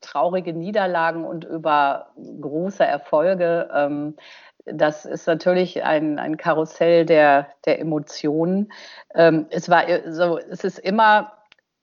[0.00, 3.68] traurige Niederlagen und über große Erfolge.
[3.72, 4.16] Ähm,
[4.64, 8.72] das ist natürlich ein, ein Karussell der, der Emotionen.
[9.14, 11.32] Ähm, es, war, so, es ist immer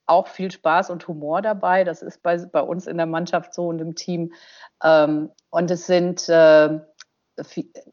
[0.06, 1.84] auch viel Spaß und Humor dabei.
[1.84, 4.34] Das ist bei, bei uns in der Mannschaft so und im Team.
[4.84, 6.80] Ähm, und es sind äh,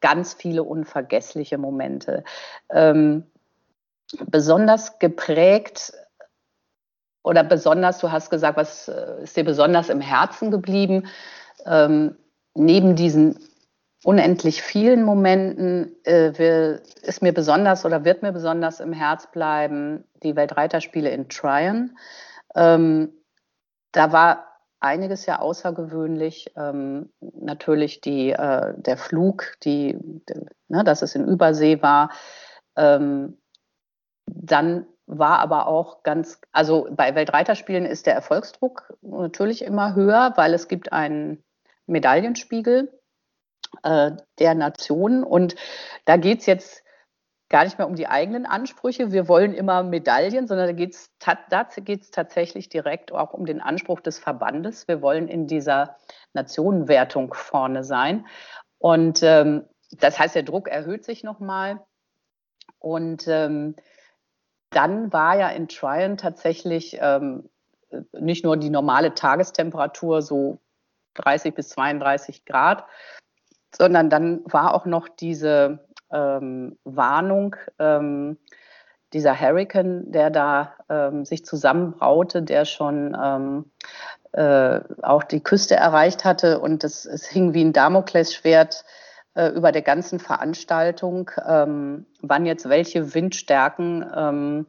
[0.00, 2.22] ganz viele unvergessliche Momente.
[4.26, 5.92] besonders geprägt
[7.22, 11.08] oder besonders, du hast gesagt, was äh, ist dir besonders im Herzen geblieben?
[11.64, 12.16] Ähm,
[12.54, 13.38] neben diesen
[14.04, 20.04] unendlich vielen Momenten äh, will, ist mir besonders oder wird mir besonders im Herz bleiben
[20.22, 21.96] die Weltreiterspiele in Tryon.
[22.56, 23.12] Ähm,
[23.92, 26.52] da war einiges ja außergewöhnlich.
[26.56, 29.96] Ähm, natürlich die, äh, der Flug, die,
[30.28, 32.10] de, ne, dass es in Übersee war.
[32.76, 33.38] Ähm,
[34.26, 34.86] dann
[35.18, 40.68] war aber auch ganz, also bei Weltreiterspielen ist der Erfolgsdruck natürlich immer höher, weil es
[40.68, 41.42] gibt einen
[41.86, 42.92] Medaillenspiegel
[43.82, 45.54] äh, der Nationen und
[46.04, 46.82] da geht es jetzt
[47.48, 49.12] gar nicht mehr um die eigenen Ansprüche.
[49.12, 51.10] Wir wollen immer Medaillen, sondern da geht es
[51.84, 54.88] geht's tatsächlich direkt auch um den Anspruch des Verbandes.
[54.88, 55.96] Wir wollen in dieser
[56.32, 58.26] Nationenwertung vorne sein.
[58.78, 61.84] Und ähm, das heißt, der Druck erhöht sich nochmal.
[62.78, 63.76] Und ähm,
[64.72, 67.48] dann war ja in Tryon tatsächlich ähm,
[68.12, 70.58] nicht nur die normale Tagestemperatur so
[71.14, 72.84] 30 bis 32 Grad,
[73.74, 78.38] sondern dann war auch noch diese ähm, Warnung, ähm,
[79.12, 83.70] dieser Hurricane, der da ähm, sich zusammenbraute, der schon ähm,
[84.32, 86.60] äh, auch die Küste erreicht hatte.
[86.60, 88.84] Und es, es hing wie ein Damoklesschwert
[89.34, 94.66] äh, über der ganzen Veranstaltung, ähm, wann jetzt welche Windstärken ähm,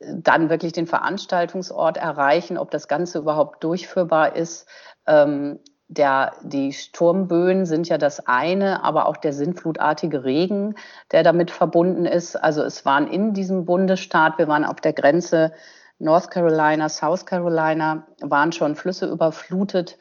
[0.00, 4.66] dann wirklich den Veranstaltungsort erreichen, ob das Ganze überhaupt durchführbar ist.
[5.06, 10.74] Ähm, der, die Sturmböen sind ja das eine, aber auch der sinnflutartige Regen,
[11.12, 12.34] der damit verbunden ist.
[12.34, 15.52] Also es waren in diesem Bundesstaat, wir waren auf der Grenze
[15.98, 19.96] North Carolina, South Carolina, waren schon Flüsse überflutet,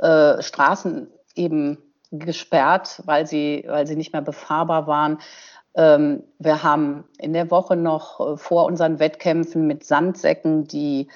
[0.00, 5.18] äh, Straßen eben gesperrt, weil sie, weil sie nicht mehr befahrbar waren.
[5.74, 11.08] Ähm, wir haben in der Woche noch äh, vor unseren Wettkämpfen mit Sandsäcken die,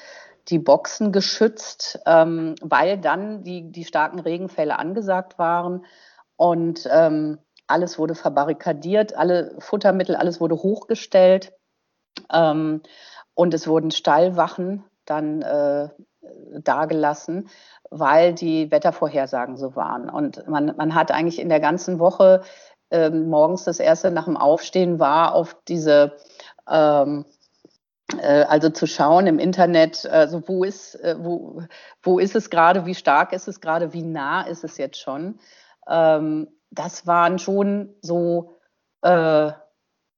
[0.48, 5.84] die Boxen geschützt, ähm, weil dann die, die starken Regenfälle angesagt waren.
[6.36, 11.52] Und ähm, alles wurde verbarrikadiert, alle Futtermittel, alles wurde hochgestellt.
[12.32, 12.82] Ähm,
[13.34, 15.88] und es wurden Stallwachen dann äh,
[16.62, 17.48] dagelassen,
[17.90, 20.08] weil die Wettervorhersagen so waren.
[20.08, 22.42] Und man, man hat eigentlich in der ganzen Woche
[22.90, 26.16] ähm, morgens das erste nach dem Aufstehen war auf diese
[26.68, 27.24] ähm,
[28.18, 31.62] äh, also zu schauen im Internet, also wo ist, äh, wo,
[32.02, 35.38] wo ist es gerade, wie stark ist es gerade, wie nah ist es jetzt schon.
[35.88, 38.56] Ähm, das waren schon so
[39.02, 39.52] äh,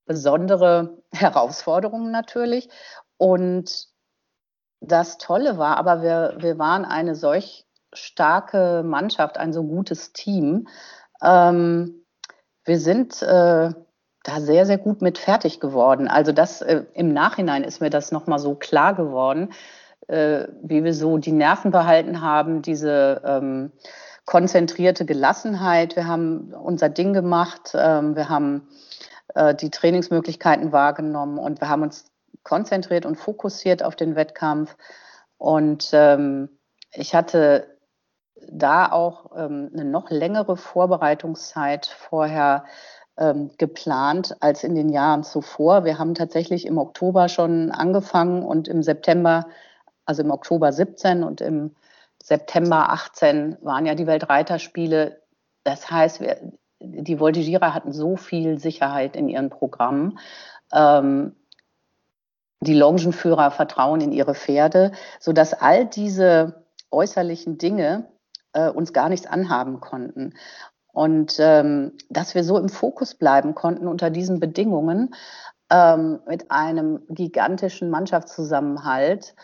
[0.06, 2.68] besondere Herausforderungen natürlich.
[3.16, 3.88] Und
[4.82, 10.68] das Tolle war, aber wir, wir waren eine solch starke Mannschaft, ein so gutes Team.
[11.22, 12.04] Ähm,
[12.64, 13.70] wir sind äh,
[14.24, 16.08] da sehr, sehr gut mit fertig geworden.
[16.08, 19.52] Also das äh, im Nachhinein ist mir das nochmal so klar geworden,
[20.08, 23.72] äh, wie wir so die Nerven behalten haben, diese ähm,
[24.24, 25.96] konzentrierte Gelassenheit.
[25.96, 28.68] Wir haben unser Ding gemacht, ähm, wir haben
[29.34, 32.11] äh, die Trainingsmöglichkeiten wahrgenommen und wir haben uns
[32.42, 34.76] konzentriert und fokussiert auf den Wettkampf.
[35.38, 36.48] Und ähm,
[36.92, 37.78] ich hatte
[38.48, 42.64] da auch ähm, eine noch längere Vorbereitungszeit vorher
[43.16, 45.84] ähm, geplant als in den Jahren zuvor.
[45.84, 49.46] Wir haben tatsächlich im Oktober schon angefangen und im September,
[50.04, 51.74] also im Oktober 17 und im
[52.22, 55.20] September 18 waren ja die Weltreiterspiele.
[55.64, 56.38] Das heißt, wir,
[56.80, 60.18] die Voltigierer hatten so viel Sicherheit in ihren Programmen.
[60.72, 61.36] Ähm,
[62.62, 68.08] die Longenführer vertrauen in ihre Pferde, sodass all diese äußerlichen Dinge
[68.52, 70.34] äh, uns gar nichts anhaben konnten.
[70.92, 75.14] Und ähm, dass wir so im Fokus bleiben konnten unter diesen Bedingungen
[75.70, 79.34] ähm, mit einem gigantischen Mannschaftszusammenhalt,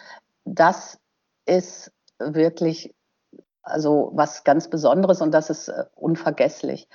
[0.45, 0.99] das
[1.47, 2.95] ist wirklich
[3.63, 6.89] also was ganz Besonderes und das ist äh, unvergesslich.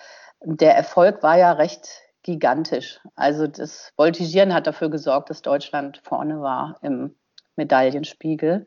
[0.43, 1.87] Der Erfolg war ja recht
[2.23, 2.99] gigantisch.
[3.15, 7.15] Also das Voltigieren hat dafür gesorgt, dass Deutschland vorne war im
[7.55, 8.65] Medaillenspiegel.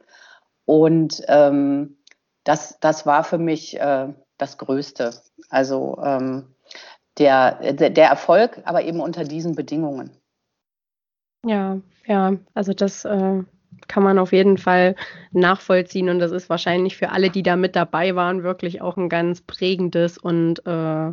[0.65, 1.97] Und ähm,
[2.45, 5.11] das, das war für mich äh, das Größte.
[5.49, 6.55] Also ähm,
[7.19, 10.11] der, der, Erfolg, aber eben unter diesen Bedingungen.
[11.45, 13.43] Ja, ja, also das äh,
[13.89, 14.97] kann man auf jeden Fall
[15.33, 19.09] nachvollziehen und das ist wahrscheinlich für alle, die da mit dabei waren, wirklich auch ein
[19.09, 21.13] ganz prägendes und äh,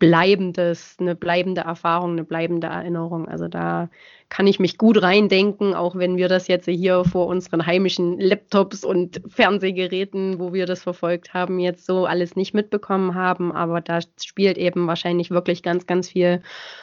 [0.00, 3.28] bleibendes, eine bleibende Erfahrung, eine bleibende Erinnerung.
[3.28, 3.90] Also da
[4.30, 8.84] kann ich mich gut reindenken, auch wenn wir das jetzt hier vor unseren heimischen Laptops
[8.84, 13.50] und Fernsehgeräten, wo wir das verfolgt haben, jetzt so alles nicht mitbekommen haben.
[13.52, 16.42] Aber da spielt eben wahrscheinlich wirklich ganz, ganz viel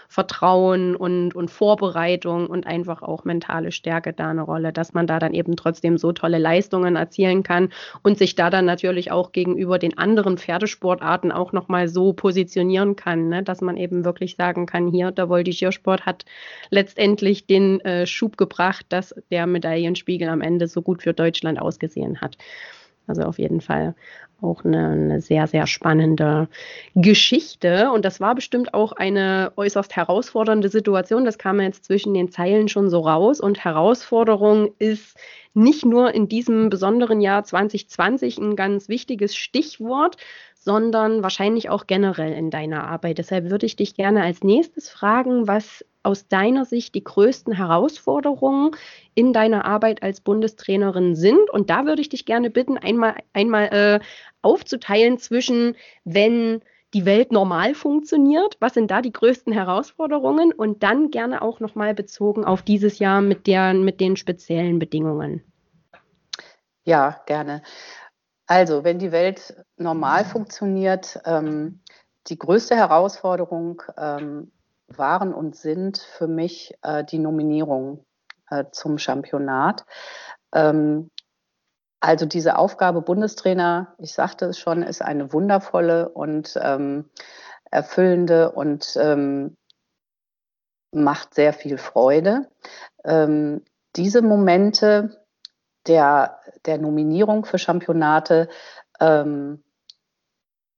[0.10, 5.18] Vertrauen und, und Vorbereitung und einfach auch mentale Stärke da eine Rolle, dass man da
[5.18, 7.70] dann eben trotzdem so tolle Leistungen erzielen kann
[8.04, 13.30] und sich da dann natürlich auch gegenüber den anderen Pferdesportarten auch nochmal so positionieren kann,
[13.30, 13.44] ne?
[13.44, 16.26] dass man eben wirklich sagen kann, hier, der Voltigiersport hat
[16.70, 21.60] letztendlich wirklich den äh, Schub gebracht, dass der Medaillenspiegel am Ende so gut für Deutschland
[21.62, 22.38] ausgesehen hat.
[23.08, 23.96] Also auf jeden Fall
[24.42, 26.48] auch eine, eine, sehr, sehr spannende
[26.94, 27.90] Geschichte.
[27.92, 31.26] Und das war bestimmt auch eine äußerst herausfordernde Situation.
[31.26, 33.40] Das kam jetzt zwischen den Zeilen schon so raus.
[33.40, 35.18] Und Herausforderung ist
[35.54, 40.18] nicht nur in diesem besonderen Jahr 2020 ein ganz wichtiges Stichwort,
[40.54, 43.20] sondern wahrscheinlich auch generell in deiner Arbeit.
[43.20, 48.72] Deshalb würde ich dich gerne als nächstes fragen, was aus deiner Sicht die größten Herausforderungen
[49.14, 51.50] in deiner Arbeit als Bundestrainerin sind.
[51.50, 54.00] Und da würde ich dich gerne bitten, einmal, einmal äh,
[54.42, 56.62] aufzuteilen zwischen, wenn
[56.94, 61.94] die Welt normal funktioniert, was sind da die größten Herausforderungen und dann gerne auch nochmal
[61.94, 65.44] bezogen auf dieses Jahr mit, der, mit den speziellen Bedingungen.
[66.86, 67.64] Ja, gerne.
[68.46, 71.82] Also, wenn die Welt normal funktioniert, ähm,
[72.28, 74.54] die größte Herausforderung ähm,
[74.88, 78.06] waren und sind für mich äh, die Nominierung
[78.50, 79.86] äh, zum Championat.
[80.54, 81.10] Ähm,
[82.00, 87.10] also diese Aufgabe Bundestrainer, ich sagte es schon, ist eine wundervolle und ähm,
[87.72, 89.58] erfüllende und ähm,
[90.92, 92.50] macht sehr viel Freude.
[93.04, 93.64] Ähm,
[93.96, 95.26] diese Momente
[95.88, 98.48] der, der Nominierung für Championate
[99.00, 99.64] ähm,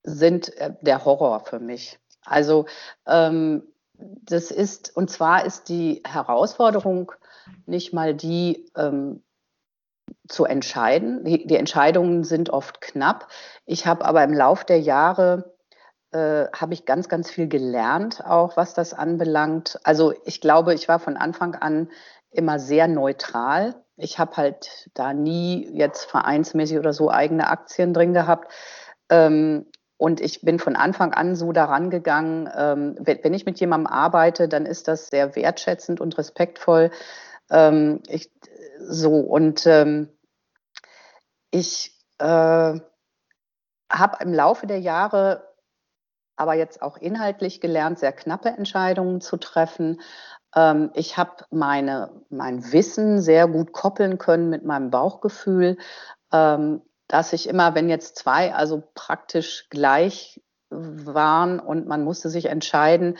[0.03, 1.99] sind äh, der Horror für mich.
[2.26, 2.66] Also
[3.05, 3.64] ähm,
[3.99, 7.11] das ist, und zwar ist die Herausforderung
[7.65, 9.23] nicht mal die ähm,
[10.27, 11.23] zu entscheiden.
[11.23, 13.27] Die, die, Entscheidungen sind oft knapp.
[13.65, 15.55] Ich habe aber im Lauf der Jahre
[16.11, 19.79] äh, habe ich ganz, ganz viel gelernt, auch was das anbelangt.
[19.83, 21.89] Also ich glaube, ich war von Anfang an
[22.31, 23.83] immer sehr neutral.
[23.97, 28.51] Ich habe halt da nie jetzt vereinsmäßig oder so eigene Aktien drin gehabt.
[29.09, 29.65] Ähm,
[29.99, 34.47] und ich bin von Anfang an so daran gegangen, ähm, wenn, ich mit jemandem arbeite,
[34.47, 36.91] dann ist das sehr wertschätzend und respektvoll.
[37.51, 38.31] Ähm, ich,
[38.79, 40.07] so und ähm,
[41.51, 45.53] ich äh, habe im Laufe der Jahre
[46.37, 49.99] aber jetzt auch inhaltlich gelernt, sehr knappe Entscheidungen zu treffen.
[50.93, 55.75] Ich habe mein Wissen sehr gut koppeln können mit meinem Bauchgefühl.
[57.10, 63.18] Dass ich immer, wenn jetzt zwei also praktisch gleich waren und man musste sich entscheiden,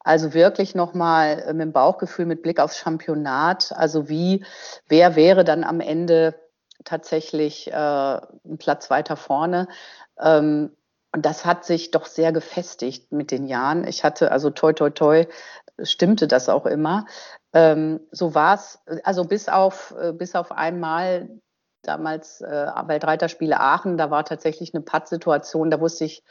[0.00, 4.44] also wirklich nochmal äh, mit dem Bauchgefühl, mit Blick aufs Championat, also wie,
[4.88, 6.34] wer wäre dann am Ende
[6.84, 9.68] tatsächlich äh, ein Platz weiter vorne.
[10.18, 10.76] Ähm,
[11.14, 13.86] und das hat sich doch sehr gefestigt mit den Jahren.
[13.86, 15.26] Ich hatte also toi toi toi,
[15.82, 17.06] stimmte das auch immer.
[17.52, 21.28] Ähm, so war es, also bis auf, äh, bis auf einmal
[21.82, 26.22] damals äh, Weltreiterspiele Aachen, da war tatsächlich eine Pattsituation, da wusste ich,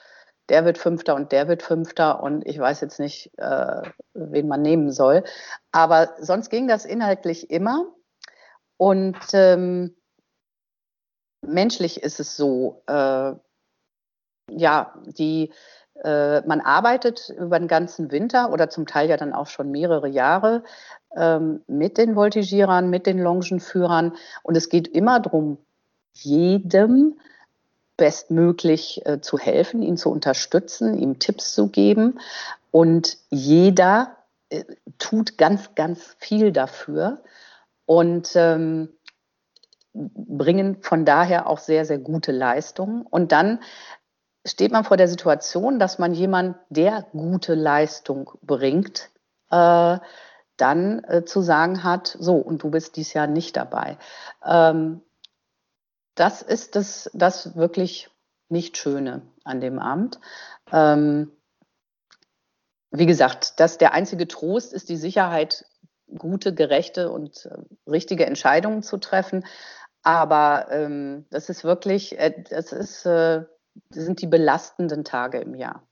[0.50, 3.84] der wird Fünfter und der wird Fünfter und ich weiß jetzt nicht, äh,
[4.14, 5.24] wen man nehmen soll.
[5.72, 7.86] Aber sonst ging das inhaltlich immer.
[8.78, 9.96] Und ähm,
[11.42, 13.34] menschlich ist es so, äh,
[14.50, 15.54] ja, die,
[16.04, 20.08] äh, man arbeitet über den ganzen Winter oder zum Teil ja dann auch schon mehrere
[20.08, 20.64] Jahre
[21.16, 24.14] ähm, mit den Voltigierern, mit den Longenführern.
[24.44, 25.58] Und es geht immer darum,
[26.14, 27.20] jedem
[27.98, 32.20] bestmöglich äh, zu helfen, ihn zu unterstützen, ihm Tipps zu geben.
[32.72, 34.18] Und jeder
[34.50, 34.64] äh,
[34.98, 37.22] tut ganz, ganz viel dafür.
[37.86, 38.90] und ähm,
[39.94, 43.02] bringen von daher auch sehr, sehr gute Leistungen.
[43.02, 43.60] Und dann
[44.46, 49.10] steht man vor der Situation, dass man jemand, der gute Leistung bringt,
[49.52, 49.98] äh,
[50.62, 53.98] dann äh, zu sagen hat, so, und du bist dies Jahr nicht dabei.
[54.46, 55.02] Ähm,
[56.16, 58.10] das ist das, das wirklich
[58.50, 60.20] nicht Schöne an dem Amt.
[60.72, 61.32] Ähm,
[62.92, 65.66] wie gesagt, dass der einzige Trost ist die Sicherheit,
[66.18, 67.58] gute, gerechte und äh,
[67.90, 69.46] richtige Entscheidungen zu treffen.
[70.04, 73.46] Aber ähm, das ist wirklich, äh, das ist, äh,
[73.90, 75.88] das sind die belastenden Tage im Jahr.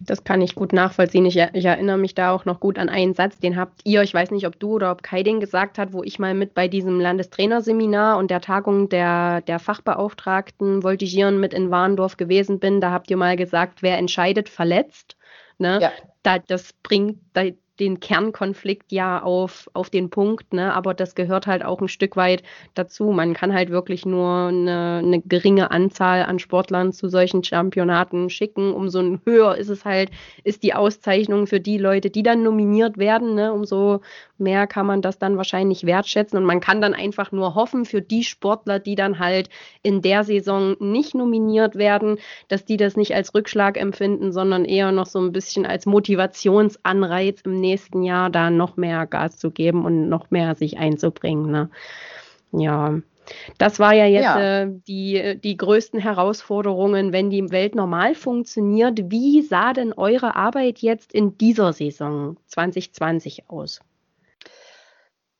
[0.00, 1.24] Das kann ich gut nachvollziehen.
[1.26, 4.12] Ich, ich, erinnere mich da auch noch gut an einen Satz, den habt ihr, ich
[4.12, 6.68] weiß nicht, ob du oder ob Kai den gesagt hat, wo ich mal mit bei
[6.68, 12.80] diesem Landestrainerseminar und der Tagung der, der Fachbeauftragten Voltigieren mit in Warndorf gewesen bin.
[12.80, 15.16] Da habt ihr mal gesagt, wer entscheidet, verletzt.
[15.58, 15.78] Ne?
[15.80, 15.92] Ja.
[16.22, 17.44] Da, das bringt, da,
[17.80, 20.74] den Kernkonflikt ja auf, auf den Punkt, ne?
[20.74, 22.42] aber das gehört halt auch ein Stück weit
[22.74, 23.12] dazu.
[23.12, 28.72] Man kann halt wirklich nur eine, eine geringe Anzahl an Sportlern zu solchen Championaten schicken.
[28.72, 30.10] Umso höher ist es halt,
[30.44, 33.34] ist die Auszeichnung für die Leute, die dann nominiert werden.
[33.34, 33.52] Ne?
[33.52, 34.00] Umso
[34.38, 38.02] mehr kann man das dann wahrscheinlich wertschätzen und man kann dann einfach nur hoffen für
[38.02, 39.48] die Sportler, die dann halt
[39.82, 42.18] in der Saison nicht nominiert werden,
[42.48, 47.40] dass die das nicht als Rückschlag empfinden, sondern eher noch so ein bisschen als Motivationsanreiz
[47.42, 51.50] im nächsten Jahr da noch mehr Gas zu geben und noch mehr sich einzubringen.
[51.50, 51.70] Ne?
[52.52, 53.00] Ja.
[53.58, 54.62] Das war ja jetzt ja.
[54.62, 59.10] Äh, die, die größten Herausforderungen, wenn die Welt normal funktioniert.
[59.10, 63.80] Wie sah denn eure Arbeit jetzt in dieser Saison 2020 aus?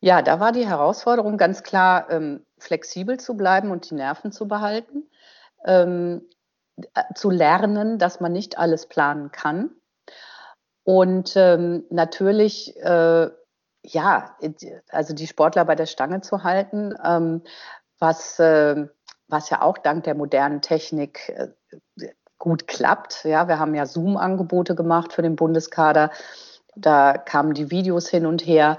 [0.07, 4.47] Ja, da war die Herausforderung ganz klar, ähm, flexibel zu bleiben und die Nerven zu
[4.47, 5.11] behalten,
[5.65, 6.23] ähm,
[6.95, 9.71] äh, zu lernen, dass man nicht alles planen kann
[10.85, 13.31] und ähm, natürlich, äh,
[13.83, 14.37] ja,
[14.91, 16.95] also die Sportler bei der Stange zu halten,
[17.99, 21.49] was, was ja auch dank der modernen Technik äh,
[22.39, 23.25] gut klappt.
[23.25, 26.11] Ja, wir haben ja Zoom-Angebote gemacht für den Bundeskader.
[26.77, 28.79] Da kamen die Videos hin und her.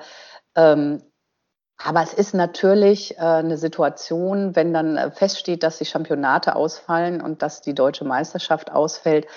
[1.78, 7.22] Aber es ist natürlich äh, eine Situation, wenn dann äh, feststeht, dass die Championate ausfallen
[7.22, 9.28] und dass die deutsche Meisterschaft ausfällt,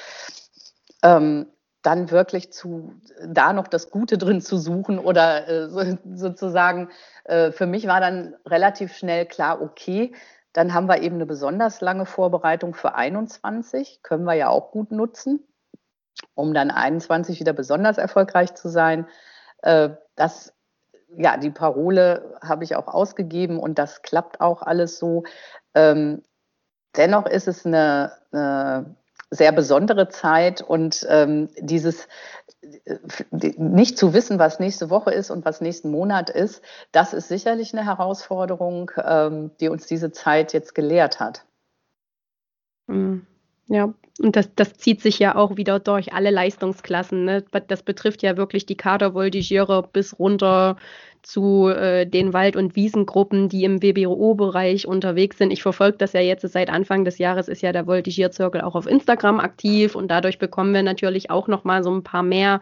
[1.03, 1.47] ähm,
[1.83, 5.83] dann wirklich zu, da noch das Gute drin zu suchen oder äh, so,
[6.15, 6.89] sozusagen,
[7.27, 10.13] für mich war dann relativ schnell klar, okay,
[10.53, 14.91] dann haben wir eben eine besonders lange Vorbereitung für 21, können wir ja auch gut
[14.91, 15.47] nutzen,
[16.35, 19.07] um dann 21 wieder besonders erfolgreich zu sein.
[20.17, 20.53] Das,
[21.17, 25.25] ja, die Parole habe ich auch ausgegeben und das klappt auch alles so.
[25.75, 26.23] Ähm,
[26.97, 28.97] dennoch ist es eine, eine
[29.31, 32.09] sehr besondere Zeit und ähm, dieses
[32.63, 32.99] äh,
[33.57, 37.73] nicht zu wissen, was nächste Woche ist und was nächsten Monat ist, das ist sicherlich
[37.73, 41.45] eine Herausforderung, ähm, die uns diese Zeit jetzt gelehrt hat.
[42.87, 43.27] Mhm.
[43.73, 47.25] Ja, und das, das zieht sich ja auch wieder durch alle Leistungsklassen.
[47.25, 47.45] Ne?
[47.69, 50.77] Das betrifft ja wirklich die Kadervoltigiere bis runter
[51.23, 55.53] zu äh, den Wald- und Wiesengruppen, die im WBO-Bereich unterwegs sind.
[55.53, 58.87] Ich verfolge das ja jetzt seit Anfang des Jahres, ist ja der Voltigierzirkel auch auf
[58.87, 62.61] Instagram aktiv und dadurch bekommen wir natürlich auch noch mal so ein paar mehr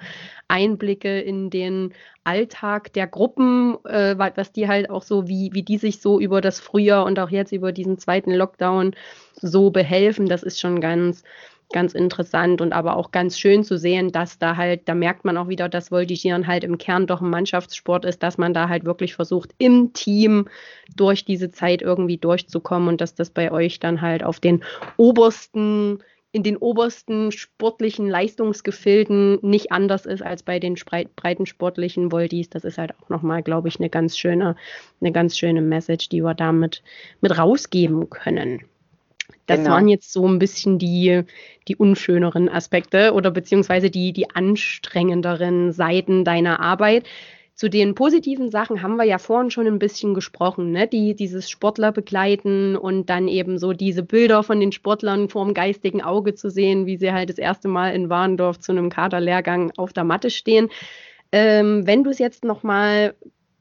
[0.49, 1.95] Einblicke in den
[2.25, 6.41] Alltag der Gruppen, äh, was die halt auch so, wie, wie die sich so über
[6.41, 8.95] das Frühjahr und auch jetzt über diesen zweiten Lockdown
[9.35, 10.27] so behelfen.
[10.27, 11.23] Das ist schon ganz
[11.71, 15.37] ganz interessant und aber auch ganz schön zu sehen, dass da halt, da merkt man
[15.37, 18.85] auch wieder, dass Voltigieren halt im Kern doch ein Mannschaftssport ist, dass man da halt
[18.85, 20.49] wirklich versucht, im Team
[20.97, 24.65] durch diese Zeit irgendwie durchzukommen und dass das bei euch dann halt auf den
[24.97, 30.75] obersten in den obersten sportlichen Leistungsgefilden nicht anders ist als bei den
[31.17, 32.51] breiten sportlichen Voltis.
[32.51, 34.55] Das ist halt auch nochmal, glaube ich, eine ganz schöne,
[35.01, 36.83] eine ganz schöne Message, die wir damit
[37.23, 38.61] mit rausgeben können.
[39.47, 39.71] Das genau.
[39.71, 41.23] waren jetzt so ein bisschen die,
[41.69, 47.07] die unschöneren Aspekte oder beziehungsweise die, die anstrengenderen Seiten deiner Arbeit.
[47.55, 50.87] Zu den positiven Sachen haben wir ja vorhin schon ein bisschen gesprochen, ne?
[50.87, 56.01] Die, dieses Sportler begleiten und dann eben so diese Bilder von den Sportlern vorm geistigen
[56.01, 59.93] Auge zu sehen, wie sie halt das erste Mal in Warendorf zu einem Kaderlehrgang auf
[59.93, 60.69] der Matte stehen.
[61.33, 63.15] Ähm, wenn du es jetzt nochmal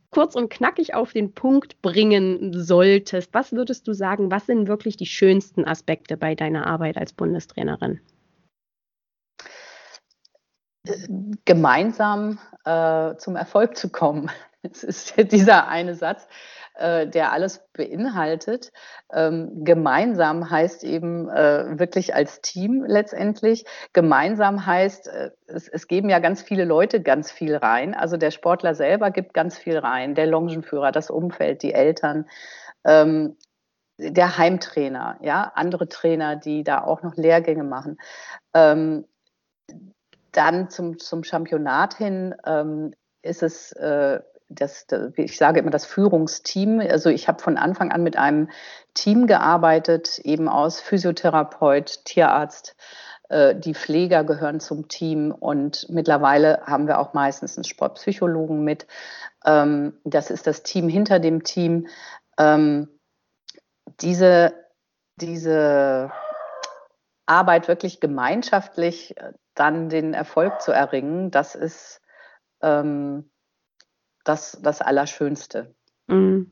[0.10, 4.97] kurz und knackig auf den Punkt bringen solltest, was würdest du sagen, was sind wirklich
[4.97, 7.99] die schönsten Aspekte bei deiner Arbeit als Bundestrainerin?
[11.45, 14.32] Gemeinsam äh, zum Erfolg zu kommen.
[14.64, 16.28] Das ist dieser eine Satz.
[16.78, 18.71] Äh, der alles beinhaltet.
[19.11, 23.65] Ähm, gemeinsam heißt eben äh, wirklich als Team letztendlich.
[23.93, 27.93] Gemeinsam heißt, äh, es, es, geben ja ganz viele Leute ganz viel rein.
[27.93, 32.28] Also der Sportler selber gibt ganz viel rein, der Longenführer, das Umfeld, die Eltern.
[32.86, 33.38] Ähm,
[33.99, 37.97] der Heimtrainer, ja, andere Trainer, die da auch noch Lehrgänge machen.
[38.53, 39.05] Ähm,
[40.32, 44.19] dann zum, zum Championat hin ähm, ist es äh,
[44.50, 46.80] das, ich sage immer das Führungsteam.
[46.80, 48.50] Also ich habe von Anfang an mit einem
[48.93, 52.76] Team gearbeitet, eben aus Physiotherapeut, Tierarzt.
[53.30, 58.88] Äh, die Pfleger gehören zum Team und mittlerweile haben wir auch meistens einen Sportpsychologen mit.
[59.45, 61.88] Ähm, das ist das Team hinter dem Team.
[62.38, 62.88] Ähm,
[64.02, 64.54] diese,
[65.16, 66.12] diese
[67.26, 72.02] Arbeit wirklich gemeinschaftlich äh, dann den Erfolg zu erringen, das ist
[72.62, 73.30] ähm,
[74.28, 75.73] das, das Allerschönste.
[76.07, 76.51] Mhm.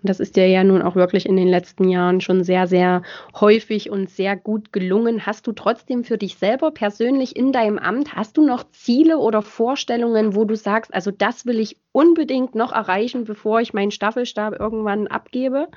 [0.00, 3.02] Und das ist dir ja nun auch wirklich in den letzten Jahren schon sehr, sehr
[3.38, 5.26] häufig und sehr gut gelungen.
[5.26, 9.42] Hast du trotzdem für dich selber persönlich in deinem Amt, hast du noch Ziele oder
[9.42, 14.58] Vorstellungen, wo du sagst, also das will ich unbedingt noch erreichen, bevor ich meinen Staffelstab
[14.58, 15.68] irgendwann abgebe?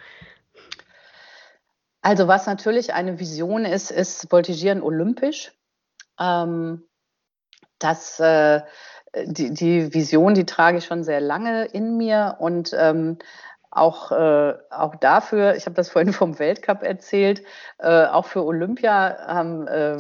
[2.01, 5.51] Also was natürlich eine Vision ist, ist Voltigieren olympisch.
[6.19, 6.83] Ähm,
[7.79, 8.61] das, äh,
[9.15, 13.17] die, die Vision, die trage ich schon sehr lange in mir und ähm,
[13.71, 17.43] auch, äh, auch dafür, ich habe das vorhin vom Weltcup erzählt,
[17.79, 19.97] äh, auch für Olympia haben äh,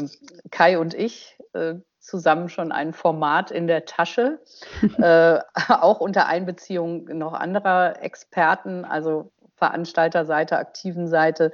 [0.51, 4.39] Kai und ich äh, zusammen schon ein Format in der Tasche,
[4.97, 11.51] äh, auch unter Einbeziehung noch anderer Experten, also Veranstalterseite, aktiven Seite.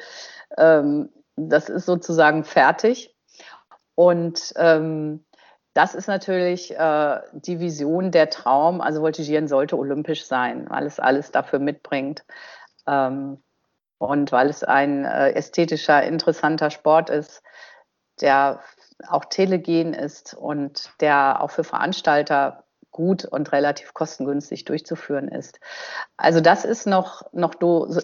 [0.57, 3.13] Ähm, das ist sozusagen fertig.
[3.95, 5.24] Und ähm,
[5.75, 8.79] das ist natürlich äh, die Vision, der Traum.
[8.79, 12.23] Also Voltigieren sollte olympisch sein, weil es alles dafür mitbringt.
[12.87, 13.43] Ähm,
[13.97, 17.43] und weil es ein äh, ästhetischer, interessanter Sport ist,
[18.21, 18.61] der
[19.09, 25.59] auch telegen ist und der auch für Veranstalter gut und relativ kostengünstig durchzuführen ist.
[26.15, 27.55] Also das ist noch, noch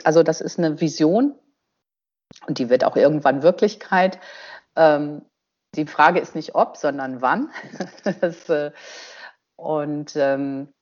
[0.03, 1.35] also das ist eine Vision
[2.47, 4.19] und die wird auch irgendwann Wirklichkeit.
[4.75, 5.21] Ähm,
[5.75, 7.49] die Frage ist nicht ob, sondern wann.
[8.21, 8.71] das, äh,
[9.55, 10.73] und ähm,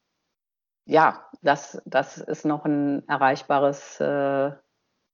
[0.86, 4.52] ja, das, das ist noch ein erreichbares äh,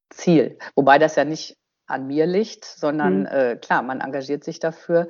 [0.09, 0.57] Ziel.
[0.76, 1.57] Wobei das ja nicht
[1.88, 3.26] an mir liegt, sondern mhm.
[3.28, 5.07] äh, klar, man engagiert sich dafür.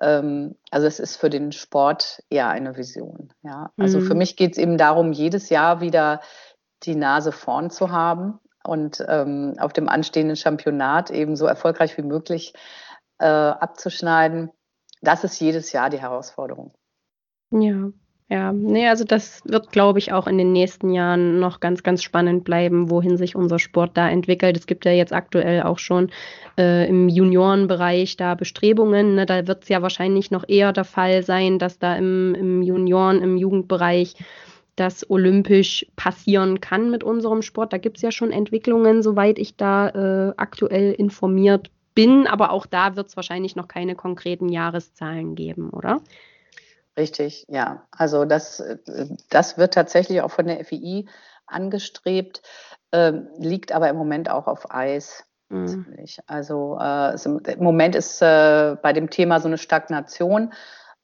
[0.00, 3.32] Ähm, also es ist für den Sport eher eine Vision.
[3.42, 4.06] Ja, also mhm.
[4.06, 6.20] für mich geht es eben darum, jedes Jahr wieder
[6.84, 12.02] die Nase vorn zu haben und ähm, auf dem anstehenden Championat eben so erfolgreich wie
[12.02, 12.54] möglich
[13.18, 14.50] äh, abzuschneiden.
[15.02, 16.72] Das ist jedes Jahr die Herausforderung.
[17.50, 17.90] Ja,
[18.30, 22.02] ja, nee, also das wird, glaube ich, auch in den nächsten Jahren noch ganz, ganz
[22.02, 24.56] spannend bleiben, wohin sich unser Sport da entwickelt.
[24.56, 26.10] Es gibt ja jetzt aktuell auch schon
[26.56, 29.16] äh, im Juniorenbereich da Bestrebungen.
[29.16, 29.26] Ne?
[29.26, 33.20] Da wird es ja wahrscheinlich noch eher der Fall sein, dass da im, im Junioren,
[33.20, 34.16] im Jugendbereich
[34.74, 37.74] das olympisch passieren kann mit unserem Sport.
[37.74, 42.26] Da gibt es ja schon Entwicklungen, soweit ich da äh, aktuell informiert bin.
[42.26, 46.00] Aber auch da wird es wahrscheinlich noch keine konkreten Jahreszahlen geben, oder?
[46.96, 47.86] Richtig, ja.
[47.90, 48.62] Also das,
[49.30, 51.08] das wird tatsächlich auch von der FII
[51.46, 52.42] angestrebt,
[52.92, 55.24] äh, liegt aber im Moment auch auf Eis.
[55.48, 55.86] Mhm.
[56.26, 60.52] Also äh, im Moment ist äh, bei dem Thema so eine Stagnation,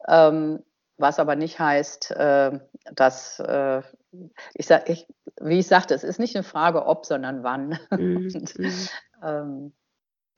[0.07, 0.63] ähm,
[0.97, 2.59] was aber nicht heißt, äh,
[2.93, 3.81] dass äh,
[4.53, 5.07] ich sag, ich,
[5.39, 7.79] wie ich sagte, es ist nicht eine Frage ob, sondern wann.
[7.91, 8.31] Mhm.
[8.33, 8.87] Und, mhm.
[9.23, 9.73] ähm,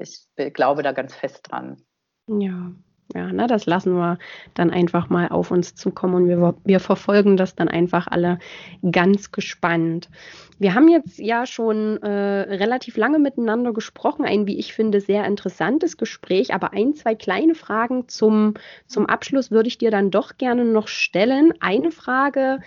[0.03, 1.81] ich glaube da ganz fest dran.
[2.27, 2.71] Ja,
[3.13, 4.17] ja, ne, das lassen wir
[4.55, 8.39] dann einfach mal auf uns zukommen und wir, wir verfolgen das dann einfach alle
[8.91, 10.09] ganz gespannt.
[10.57, 15.25] Wir haben jetzt ja schon äh, relativ lange miteinander gesprochen, ein, wie ich finde, sehr
[15.25, 18.55] interessantes Gespräch, aber ein, zwei kleine Fragen zum,
[18.87, 21.53] zum Abschluss würde ich dir dann doch gerne noch stellen.
[21.59, 22.61] Eine Frage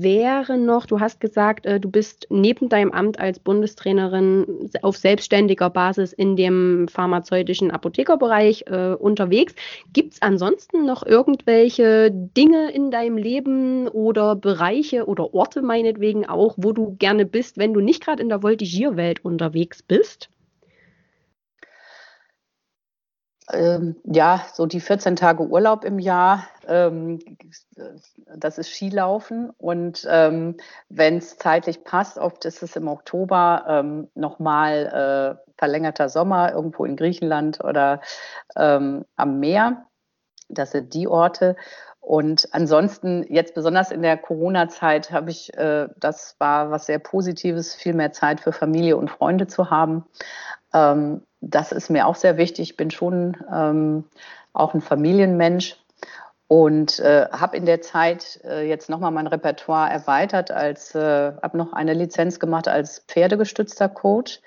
[0.00, 5.70] wäre noch, du hast gesagt, äh, du bist neben deinem Amt als Bundestrainerin auf selbstständiger
[5.70, 9.54] Basis in dem pharmazeutischen Apothekerbereich äh, unterwegs.
[9.92, 16.54] Gibt es ansonsten noch irgendwelche Dinge in deinem Leben oder Bereiche oder Orte meinetwegen auch,
[16.56, 20.31] wo du gerne bist, wenn du nicht gerade in der Voltigierwelt unterwegs bist?
[23.50, 27.18] Ähm, ja, so die 14 Tage Urlaub im Jahr, ähm,
[28.36, 29.50] das ist Skilaufen.
[29.58, 30.56] Und ähm,
[30.88, 36.84] wenn es zeitlich passt, oft ist es im Oktober ähm, nochmal äh, verlängerter Sommer irgendwo
[36.84, 38.00] in Griechenland oder
[38.56, 39.86] ähm, am Meer.
[40.48, 41.56] Das sind die Orte.
[42.00, 47.74] Und ansonsten, jetzt besonders in der Corona-Zeit, habe ich, äh, das war was sehr Positives,
[47.74, 50.04] viel mehr Zeit für Familie und Freunde zu haben.
[50.74, 52.70] Ähm, das ist mir auch sehr wichtig.
[52.70, 54.04] Ich bin schon ähm,
[54.52, 55.76] auch ein Familienmensch
[56.46, 61.58] und äh, habe in der Zeit äh, jetzt nochmal mein Repertoire erweitert, als äh, habe
[61.58, 64.40] noch eine Lizenz gemacht als pferdegestützter Coach.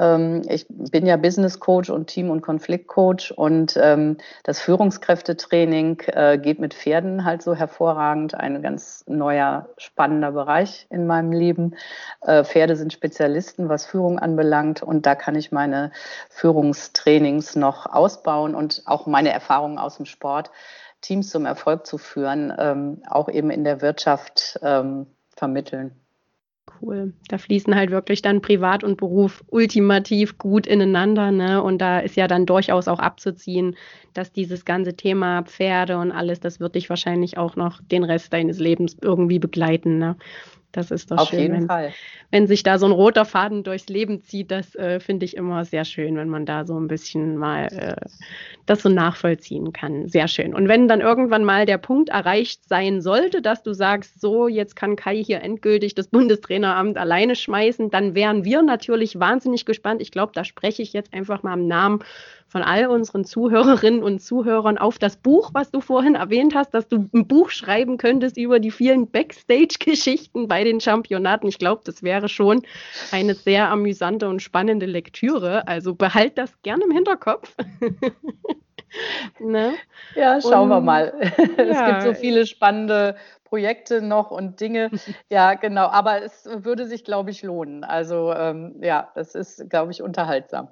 [0.00, 6.38] Ähm, ich bin ja Business Coach und Team- und Konfliktcoach und ähm, das Führungskräftetraining äh,
[6.38, 8.34] geht mit Pferden halt so hervorragend.
[8.34, 11.76] Ein ganz neuer, spannender Bereich in meinem Leben.
[12.22, 15.92] Äh, Pferde sind Spezialisten, was Führung anbelangt und da kann ich meine
[16.30, 20.50] Führungstrainings noch ausbauen und auch meine Erfahrungen aus dem Sport,
[21.02, 24.58] Teams zum Erfolg zu führen, ähm, auch eben in der Wirtschaft
[25.36, 26.00] vermitteln
[26.80, 27.12] cool.
[27.28, 31.30] Da fließen halt wirklich dann Privat und Beruf ultimativ gut ineinander.
[31.30, 31.62] Ne?
[31.62, 33.76] Und da ist ja dann durchaus auch abzuziehen,
[34.14, 38.32] dass dieses ganze Thema Pferde und alles, das wird dich wahrscheinlich auch noch den Rest
[38.32, 39.98] deines Lebens irgendwie begleiten.
[39.98, 40.16] Ne?
[40.72, 41.40] Das ist doch Auf schön.
[41.40, 41.92] jeden wenn, Fall.
[42.30, 45.64] Wenn sich da so ein roter Faden durchs Leben zieht, das äh, finde ich immer
[45.64, 48.06] sehr schön, wenn man da so ein bisschen mal äh,
[48.66, 50.08] das so nachvollziehen kann.
[50.08, 50.54] Sehr schön.
[50.54, 54.76] Und wenn dann irgendwann mal der Punkt erreicht sein sollte, dass du sagst, so, jetzt
[54.76, 60.00] kann Kai hier endgültig das Bundestraineramt alleine schmeißen, dann wären wir natürlich wahnsinnig gespannt.
[60.00, 62.00] Ich glaube, da spreche ich jetzt einfach mal im Namen
[62.50, 66.88] von all unseren Zuhörerinnen und Zuhörern auf das Buch, was du vorhin erwähnt hast, dass
[66.88, 71.46] du ein Buch schreiben könntest über die vielen Backstage-Geschichten bei den Championaten.
[71.46, 72.62] Ich glaube, das wäre schon
[73.12, 75.68] eine sehr amüsante und spannende Lektüre.
[75.68, 77.54] Also behalt das gerne im Hinterkopf.
[79.38, 79.74] ne?
[80.16, 81.14] Ja, schauen und, wir mal.
[81.22, 81.44] Ja.
[81.56, 84.90] Es gibt so viele spannende Projekte noch und Dinge.
[85.30, 85.86] Ja, genau.
[85.86, 87.84] Aber es würde sich, glaube ich, lohnen.
[87.84, 90.68] Also ähm, ja, es ist, glaube ich, unterhaltsam.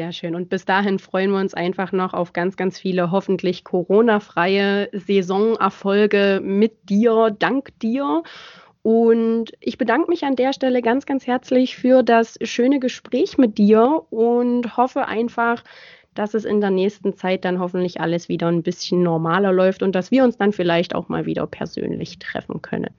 [0.00, 0.34] Sehr schön.
[0.34, 6.40] Und bis dahin freuen wir uns einfach noch auf ganz, ganz viele hoffentlich Corona-freie Saisonerfolge
[6.42, 8.22] mit dir, dank dir.
[8.80, 13.58] Und ich bedanke mich an der Stelle ganz, ganz herzlich für das schöne Gespräch mit
[13.58, 15.64] dir und hoffe einfach,
[16.14, 19.94] dass es in der nächsten Zeit dann hoffentlich alles wieder ein bisschen normaler läuft und
[19.94, 22.94] dass wir uns dann vielleicht auch mal wieder persönlich treffen können.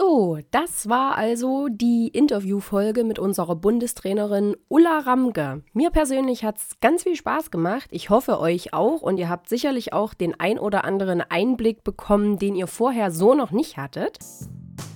[0.00, 5.64] So, das war also die Interviewfolge mit unserer Bundestrainerin Ulla Ramge.
[5.72, 7.88] Mir persönlich hat es ganz viel Spaß gemacht.
[7.90, 12.38] Ich hoffe euch auch und ihr habt sicherlich auch den ein oder anderen Einblick bekommen,
[12.38, 14.20] den ihr vorher so noch nicht hattet.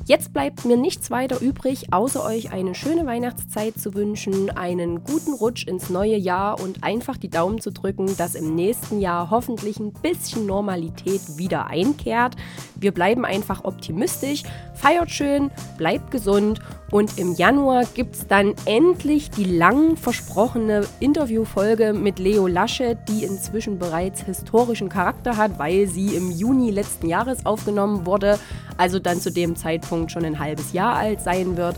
[0.05, 5.33] Jetzt bleibt mir nichts weiter übrig, außer euch eine schöne Weihnachtszeit zu wünschen, einen guten
[5.33, 9.79] Rutsch ins neue Jahr und einfach die Daumen zu drücken, dass im nächsten Jahr hoffentlich
[9.79, 12.35] ein bisschen Normalität wieder einkehrt.
[12.75, 14.43] Wir bleiben einfach optimistisch,
[14.75, 21.93] feiert schön, bleibt gesund und im Januar gibt es dann endlich die lang versprochene Interviewfolge
[21.93, 27.47] mit Leo Laschet, die inzwischen bereits historischen Charakter hat, weil sie im Juni letzten Jahres
[27.47, 28.39] aufgenommen wurde,
[28.77, 29.57] also dann zu dem
[30.03, 31.77] Zeitpunkt schon ein halbes Jahr alt sein wird.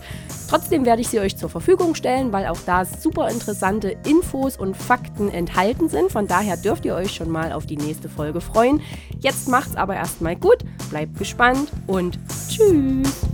[0.49, 4.77] Trotzdem werde ich sie euch zur Verfügung stellen, weil auch da super interessante Infos und
[4.77, 6.13] Fakten enthalten sind.
[6.13, 8.81] Von daher dürft ihr euch schon mal auf die nächste Folge freuen.
[9.21, 10.59] Jetzt macht's aber erstmal gut,
[10.91, 12.19] bleibt gespannt und
[12.49, 13.27] tschüss!